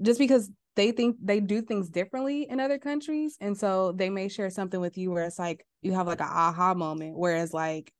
just 0.00 0.18
because 0.18 0.50
they 0.76 0.92
think 0.92 1.16
they 1.22 1.40
do 1.40 1.62
things 1.62 1.88
differently 1.88 2.46
in 2.48 2.60
other 2.60 2.78
countries. 2.78 3.36
And 3.40 3.56
so 3.56 3.92
they 3.92 4.08
may 4.08 4.28
share 4.28 4.50
something 4.50 4.80
with 4.80 4.96
you 4.96 5.10
where 5.10 5.24
it's 5.24 5.38
like 5.38 5.66
you 5.82 5.92
have 5.92 6.06
like 6.06 6.20
an 6.20 6.28
aha 6.30 6.74
moment 6.74 7.16
whereas 7.16 7.52
like 7.52 7.92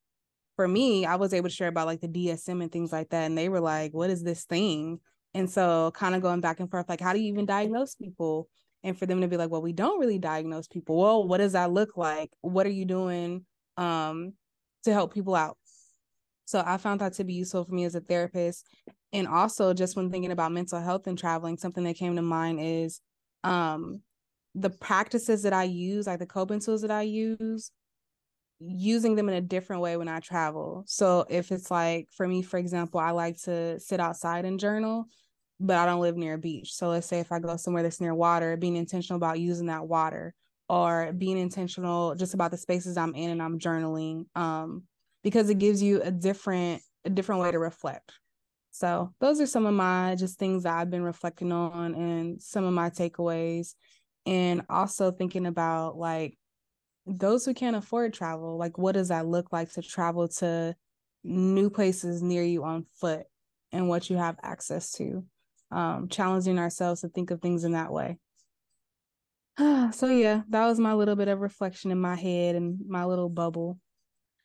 for 0.56 0.68
me 0.68 1.06
i 1.06 1.16
was 1.16 1.32
able 1.32 1.48
to 1.48 1.54
share 1.54 1.68
about 1.68 1.86
like 1.86 2.00
the 2.00 2.08
dsm 2.08 2.62
and 2.62 2.70
things 2.70 2.92
like 2.92 3.10
that. 3.10 3.24
And 3.24 3.36
they 3.36 3.48
were 3.48 3.60
like 3.60 3.92
what 3.92 4.10
is 4.10 4.22
this 4.22 4.44
thing? 4.44 5.00
And 5.34 5.50
so 5.50 5.90
kind 5.94 6.14
of 6.14 6.22
going 6.22 6.40
back 6.40 6.60
and 6.60 6.70
forth 6.70 6.88
like 6.88 7.00
how 7.00 7.12
do 7.12 7.20
you 7.20 7.32
even 7.32 7.46
diagnose 7.46 7.94
people? 7.94 8.48
And 8.82 8.98
for 8.98 9.04
them 9.04 9.20
to 9.20 9.28
be 9.28 9.36
like 9.36 9.50
well 9.50 9.62
we 9.62 9.72
don't 9.72 10.00
really 10.00 10.18
diagnose 10.18 10.68
people. 10.68 10.96
Well 10.96 11.26
what 11.26 11.38
does 11.38 11.52
that 11.52 11.72
look 11.72 11.96
like? 11.96 12.30
What 12.40 12.66
are 12.66 12.70
you 12.70 12.84
doing 12.84 13.44
um 13.80 14.34
to 14.84 14.92
help 14.92 15.12
people 15.12 15.34
out. 15.34 15.56
So 16.44 16.62
i 16.64 16.76
found 16.76 17.00
that 17.00 17.14
to 17.14 17.24
be 17.24 17.34
useful 17.34 17.64
for 17.64 17.72
me 17.72 17.84
as 17.84 17.94
a 17.94 18.00
therapist. 18.00 18.66
And 19.12 19.26
also 19.26 19.74
just 19.74 19.96
when 19.96 20.10
thinking 20.10 20.30
about 20.30 20.52
mental 20.52 20.80
health 20.80 21.06
and 21.06 21.18
traveling 21.18 21.56
something 21.56 21.84
that 21.84 21.96
came 21.96 22.14
to 22.16 22.22
mind 22.22 22.60
is 22.60 23.00
um 23.42 24.02
the 24.54 24.70
practices 24.70 25.42
that 25.44 25.52
i 25.52 25.62
use 25.64 26.06
like 26.06 26.18
the 26.18 26.26
coping 26.26 26.60
tools 26.60 26.82
that 26.82 26.90
i 26.90 27.02
use 27.02 27.70
using 28.58 29.14
them 29.14 29.28
in 29.28 29.34
a 29.36 29.40
different 29.40 29.80
way 29.80 29.96
when 29.96 30.08
i 30.08 30.20
travel. 30.20 30.84
So 30.86 31.24
if 31.30 31.50
it's 31.50 31.70
like 31.70 32.08
for 32.12 32.28
me 32.28 32.42
for 32.42 32.58
example 32.58 33.00
i 33.00 33.10
like 33.10 33.40
to 33.42 33.80
sit 33.80 34.00
outside 34.00 34.44
and 34.44 34.60
journal 34.60 35.06
but 35.60 35.76
i 35.76 35.86
don't 35.86 36.00
live 36.00 36.16
near 36.16 36.34
a 36.34 36.38
beach. 36.38 36.74
So 36.74 36.88
let's 36.88 37.06
say 37.06 37.20
if 37.20 37.32
i 37.32 37.38
go 37.38 37.56
somewhere 37.56 37.82
that's 37.82 38.00
near 38.00 38.14
water 38.14 38.56
being 38.56 38.76
intentional 38.76 39.16
about 39.16 39.40
using 39.40 39.66
that 39.66 39.86
water 39.86 40.34
or 40.70 41.12
being 41.12 41.38
intentional 41.38 42.14
just 42.14 42.34
about 42.34 42.50
the 42.50 42.56
spaces 42.56 42.96
i'm 42.96 43.14
in 43.14 43.30
and 43.30 43.42
i'm 43.42 43.58
journaling 43.58 44.24
um 44.36 44.82
because 45.22 45.50
it 45.50 45.58
gives 45.58 45.82
you 45.82 46.00
a 46.02 46.10
different 46.10 46.82
a 47.04 47.10
different 47.10 47.40
way 47.40 47.50
to 47.50 47.58
reflect 47.58 48.12
so 48.70 49.12
those 49.20 49.40
are 49.40 49.46
some 49.46 49.66
of 49.66 49.74
my 49.74 50.14
just 50.16 50.38
things 50.38 50.62
that 50.62 50.74
I've 50.74 50.90
been 50.90 51.02
reflecting 51.02 51.52
on 51.52 51.94
and 51.94 52.40
some 52.40 52.64
of 52.64 52.72
my 52.72 52.90
takeaways. 52.90 53.74
And 54.26 54.62
also 54.68 55.10
thinking 55.10 55.46
about 55.46 55.96
like 55.96 56.36
those 57.06 57.44
who 57.44 57.54
can't 57.54 57.76
afford 57.76 58.12
travel, 58.12 58.56
like 58.58 58.78
what 58.78 58.92
does 58.92 59.08
that 59.08 59.26
look 59.26 59.52
like 59.52 59.72
to 59.72 59.82
travel 59.82 60.28
to 60.28 60.74
new 61.24 61.70
places 61.70 62.22
near 62.22 62.44
you 62.44 62.64
on 62.64 62.86
foot 62.94 63.24
and 63.72 63.88
what 63.88 64.08
you 64.08 64.16
have 64.16 64.36
access 64.42 64.92
to? 64.92 65.24
Um, 65.72 66.08
challenging 66.08 66.58
ourselves 66.58 67.00
to 67.00 67.08
think 67.08 67.30
of 67.30 67.40
things 67.40 67.64
in 67.64 67.72
that 67.72 67.92
way. 67.92 68.18
so 69.92 70.06
yeah, 70.06 70.42
that 70.48 70.66
was 70.66 70.78
my 70.78 70.94
little 70.94 71.16
bit 71.16 71.28
of 71.28 71.40
reflection 71.40 71.90
in 71.90 72.00
my 72.00 72.16
head 72.16 72.56
and 72.56 72.78
my 72.86 73.04
little 73.04 73.28
bubble. 73.28 73.78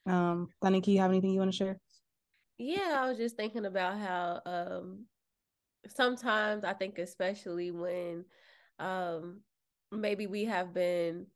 Um, 0.05 0.49
Donika, 0.63 0.87
you 0.87 0.99
have 0.99 1.11
anything 1.11 1.31
you 1.31 1.39
want 1.39 1.51
to 1.51 1.57
share? 1.57 1.77
Yeah, 2.57 3.01
I 3.01 3.09
was 3.09 3.17
just 3.17 3.35
thinking 3.35 3.65
about 3.65 3.97
how 3.97 4.41
um 4.45 5.05
sometimes 5.87 6.63
I 6.63 6.73
think 6.73 6.99
especially 6.99 7.71
when 7.71 8.25
um 8.79 9.41
maybe 9.91 10.27
we 10.27 10.45
have 10.45 10.73
been 10.73 11.27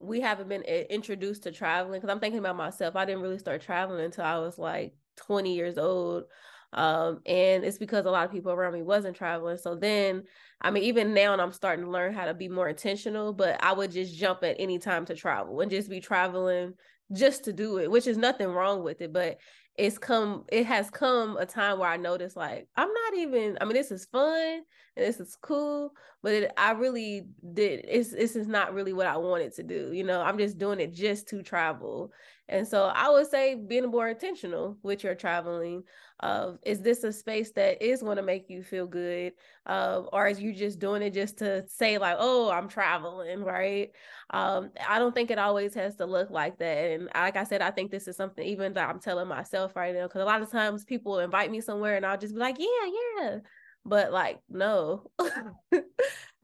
we 0.00 0.20
haven't 0.20 0.48
been 0.48 0.62
introduced 0.62 1.42
to 1.42 1.52
traveling 1.52 2.00
because 2.00 2.12
I'm 2.12 2.20
thinking 2.20 2.38
about 2.38 2.56
myself. 2.56 2.96
I 2.96 3.04
didn't 3.04 3.22
really 3.22 3.38
start 3.38 3.60
traveling 3.60 4.04
until 4.04 4.24
I 4.24 4.38
was 4.38 4.58
like 4.58 4.94
20 5.16 5.54
years 5.54 5.78
old. 5.78 6.24
Um, 6.72 7.20
and 7.26 7.64
it's 7.64 7.78
because 7.78 8.06
a 8.06 8.10
lot 8.10 8.24
of 8.24 8.32
people 8.32 8.52
around 8.52 8.74
me 8.74 8.82
wasn't 8.82 9.16
traveling. 9.16 9.56
So 9.56 9.74
then, 9.74 10.24
I 10.60 10.70
mean, 10.70 10.84
even 10.84 11.14
now, 11.14 11.32
and 11.32 11.42
I'm 11.42 11.52
starting 11.52 11.84
to 11.84 11.90
learn 11.90 12.14
how 12.14 12.26
to 12.26 12.34
be 12.34 12.48
more 12.48 12.68
intentional. 12.68 13.32
But 13.32 13.62
I 13.62 13.72
would 13.72 13.90
just 13.90 14.16
jump 14.16 14.44
at 14.44 14.56
any 14.58 14.78
time 14.78 15.04
to 15.06 15.14
travel 15.14 15.60
and 15.60 15.70
just 15.70 15.90
be 15.90 16.00
traveling 16.00 16.74
just 17.12 17.44
to 17.44 17.52
do 17.52 17.78
it, 17.78 17.90
which 17.90 18.06
is 18.06 18.16
nothing 18.16 18.48
wrong 18.48 18.84
with 18.84 19.00
it. 19.00 19.12
But 19.12 19.38
it's 19.80 19.98
come 19.98 20.44
it 20.52 20.66
has 20.66 20.90
come 20.90 21.36
a 21.38 21.46
time 21.46 21.78
where 21.78 21.88
I 21.88 21.96
noticed 21.96 22.36
like 22.36 22.68
I'm 22.76 22.88
not 22.92 23.18
even 23.18 23.56
I 23.60 23.64
mean 23.64 23.74
this 23.74 23.90
is 23.90 24.04
fun 24.06 24.62
and 24.96 25.06
this 25.06 25.20
is 25.20 25.36
cool 25.40 25.92
but 26.22 26.32
it, 26.32 26.52
I 26.58 26.72
really 26.72 27.28
did 27.54 27.86
it's 27.88 28.10
this 28.10 28.36
is 28.36 28.46
not 28.46 28.74
really 28.74 28.92
what 28.92 29.06
I 29.06 29.16
wanted 29.16 29.54
to 29.54 29.62
do 29.62 29.90
you 29.92 30.04
know 30.04 30.20
I'm 30.20 30.36
just 30.36 30.58
doing 30.58 30.80
it 30.80 30.92
just 30.92 31.28
to 31.28 31.42
travel 31.42 32.12
and 32.50 32.66
so 32.66 32.84
I 32.94 33.08
would 33.08 33.28
say 33.28 33.54
being 33.54 33.90
more 33.90 34.08
intentional 34.08 34.76
with 34.82 35.04
your 35.04 35.14
traveling 35.14 35.84
of 36.20 36.58
is 36.62 36.80
this 36.80 37.02
a 37.04 37.12
space 37.12 37.52
that 37.52 37.82
is 37.82 38.02
going 38.02 38.16
to 38.16 38.22
make 38.22 38.50
you 38.50 38.62
feel 38.62 38.86
good 38.86 39.32
uh, 39.66 40.02
or 40.12 40.26
is 40.26 40.40
you 40.40 40.52
just 40.52 40.78
doing 40.78 41.00
it 41.02 41.14
just 41.14 41.38
to 41.38 41.64
say 41.66 41.96
like 41.96 42.16
oh 42.18 42.50
i'm 42.50 42.68
traveling 42.68 43.42
right? 43.42 43.90
Um, 44.30 44.70
i 44.86 44.98
don't 44.98 45.14
think 45.14 45.30
it 45.30 45.38
always 45.38 45.74
has 45.74 45.96
to 45.96 46.06
look 46.06 46.30
like 46.30 46.58
that 46.58 46.90
and 46.90 47.08
like 47.14 47.36
i 47.36 47.44
said 47.44 47.62
i 47.62 47.70
think 47.70 47.90
this 47.90 48.06
is 48.06 48.16
something 48.16 48.46
even 48.46 48.74
that 48.74 48.88
i'm 48.88 49.00
telling 49.00 49.28
myself 49.28 49.74
right 49.74 49.94
now 49.94 50.06
because 50.06 50.20
a 50.20 50.26
lot 50.26 50.42
of 50.42 50.50
times 50.50 50.84
people 50.84 51.20
invite 51.20 51.50
me 51.50 51.60
somewhere 51.60 51.96
and 51.96 52.04
i'll 52.04 52.18
just 52.18 52.34
be 52.34 52.40
like 52.40 52.58
yeah 52.58 52.90
yeah 53.22 53.38
but 53.84 54.12
like 54.12 54.40
no. 54.48 55.10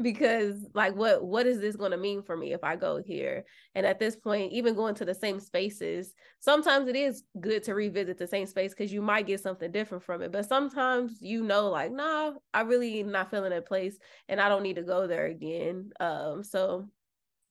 Because 0.03 0.57
like 0.75 0.95
what 0.95 1.25
what 1.25 1.47
is 1.47 1.59
this 1.59 1.75
going 1.75 1.93
to 1.93 1.97
mean 1.97 2.23
for 2.23 2.37
me 2.37 2.53
if 2.53 2.63
i 2.63 2.77
go 2.77 3.01
here? 3.03 3.47
And 3.75 3.87
at 3.87 3.99
this 3.99 4.15
point 4.15 4.53
even 4.53 4.75
going 4.75 4.95
to 4.97 5.07
the 5.07 5.15
same 5.15 5.41
spaces 5.41 6.13
sometimes 6.39 6.87
it 6.87 6.97
is 6.97 7.23
good 7.41 7.63
to 7.63 7.75
revisit 7.75 8.19
the 8.19 8.27
same 8.27 8.47
space 8.47 8.73
because 8.75 8.93
you 8.93 9.01
might 9.01 9.27
get 9.27 9.41
something 9.41 9.73
different 9.73 10.05
from 10.05 10.21
it 10.21 10.33
but 10.33 10.47
sometimes 10.47 11.17
you 11.23 11.43
know 11.43 11.71
like 11.71 11.93
nah 11.93 12.33
i 12.53 12.61
really 12.61 13.03
not 13.03 13.31
feeling 13.31 13.51
that 13.51 13.67
place 13.67 13.97
and 14.29 14.39
i 14.39 14.51
don't 14.51 14.63
need 14.63 14.77
to 14.77 14.83
go 14.83 15.07
there 15.07 15.27
again. 15.27 15.91
Um 15.99 16.43
so 16.43 16.91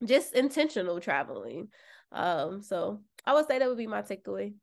just 0.05 0.35
intentional 0.35 0.99
traveling. 0.99 1.69
Um 2.11 2.61
so 2.61 3.01
i 3.25 3.33
would 3.33 3.47
say 3.47 3.57
that 3.57 3.67
would 3.67 3.77
be 3.77 3.87
my 3.87 4.03
takeaway 4.03 4.53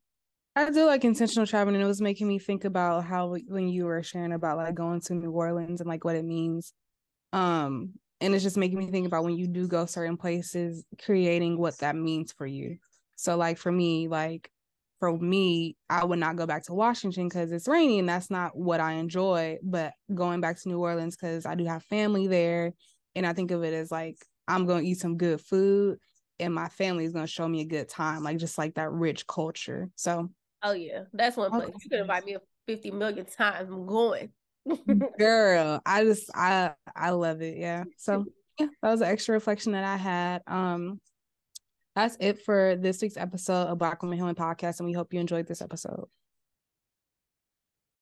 I 0.55 0.69
do 0.69 0.85
like 0.85 1.03
intentional 1.03 1.47
traveling, 1.47 1.75
and 1.75 1.83
it 1.83 1.87
was 1.87 2.01
making 2.01 2.27
me 2.27 2.37
think 2.37 2.63
about 2.63 3.05
how 3.05 3.35
when 3.47 3.69
you 3.69 3.85
were 3.85 4.03
sharing 4.03 4.33
about 4.33 4.57
like 4.57 4.75
going 4.75 5.01
to 5.01 5.15
New 5.15 5.31
Orleans 5.31 5.81
and 5.81 5.89
like 5.89 6.05
what 6.05 6.15
it 6.15 6.25
means. 6.25 6.73
Um, 7.31 7.93
and 8.21 8.35
it's 8.35 8.43
just 8.43 8.57
making 8.57 8.77
me 8.77 8.91
think 8.91 9.07
about 9.07 9.23
when 9.23 9.35
you 9.35 9.47
do 9.47 9.67
go 9.67 9.87
certain 9.87 10.15
places, 10.15 10.85
creating 11.03 11.57
what 11.57 11.79
that 11.79 11.95
means 11.95 12.31
for 12.31 12.45
you. 12.45 12.77
So, 13.15 13.35
like 13.35 13.57
for 13.57 13.71
me, 13.71 14.07
like 14.07 14.51
for 14.99 15.17
me, 15.17 15.75
I 15.89 16.05
would 16.05 16.19
not 16.19 16.35
go 16.35 16.45
back 16.45 16.65
to 16.65 16.73
Washington 16.73 17.27
because 17.27 17.51
it's 17.51 17.67
rainy 17.67 17.97
and 17.97 18.07
that's 18.07 18.29
not 18.29 18.55
what 18.55 18.79
I 18.79 18.93
enjoy. 18.93 19.57
But 19.63 19.93
going 20.13 20.39
back 20.39 20.61
to 20.61 20.69
New 20.69 20.79
Orleans 20.79 21.15
because 21.15 21.47
I 21.47 21.55
do 21.55 21.65
have 21.65 21.83
family 21.85 22.27
there, 22.27 22.73
and 23.15 23.25
I 23.25 23.33
think 23.33 23.49
of 23.49 23.63
it 23.63 23.73
as 23.73 23.89
like 23.89 24.17
I'm 24.47 24.67
going 24.67 24.83
to 24.83 24.89
eat 24.89 24.99
some 24.99 25.17
good 25.17 25.41
food 25.41 25.97
and 26.39 26.53
my 26.53 26.67
family 26.69 27.05
is 27.05 27.13
going 27.13 27.25
to 27.25 27.31
show 27.31 27.47
me 27.47 27.61
a 27.61 27.65
good 27.65 27.89
time, 27.89 28.23
like 28.23 28.37
just 28.37 28.57
like 28.57 28.75
that 28.75 28.91
rich 28.91 29.25
culture. 29.27 29.89
So 29.95 30.29
Oh 30.63 30.71
yeah, 30.71 31.03
that's 31.13 31.37
one 31.37 31.51
place. 31.51 31.63
Okay. 31.63 31.77
You 31.83 31.89
can 31.89 31.99
invite 32.01 32.25
me 32.25 32.37
50 32.67 32.91
million 32.91 33.25
times. 33.25 33.69
I'm 33.69 33.85
going. 33.85 34.31
Girl, 35.19 35.81
I 35.85 36.03
just 36.03 36.29
I 36.33 36.71
I 36.95 37.09
love 37.11 37.41
it. 37.41 37.57
Yeah. 37.57 37.83
So 37.97 38.25
yeah, 38.59 38.67
that 38.81 38.91
was 38.91 39.01
an 39.01 39.09
extra 39.09 39.33
reflection 39.33 39.73
that 39.73 39.83
I 39.83 39.97
had. 39.97 40.41
Um 40.47 40.99
that's 41.95 42.17
it 42.19 42.41
for 42.41 42.75
this 42.75 43.01
week's 43.01 43.17
episode 43.17 43.67
of 43.67 43.77
Black 43.77 44.01
Women 44.01 44.17
Healing 44.17 44.35
Podcast, 44.35 44.79
and 44.79 44.87
we 44.87 44.93
hope 44.93 45.13
you 45.13 45.19
enjoyed 45.19 45.47
this 45.47 45.61
episode. 45.61 46.05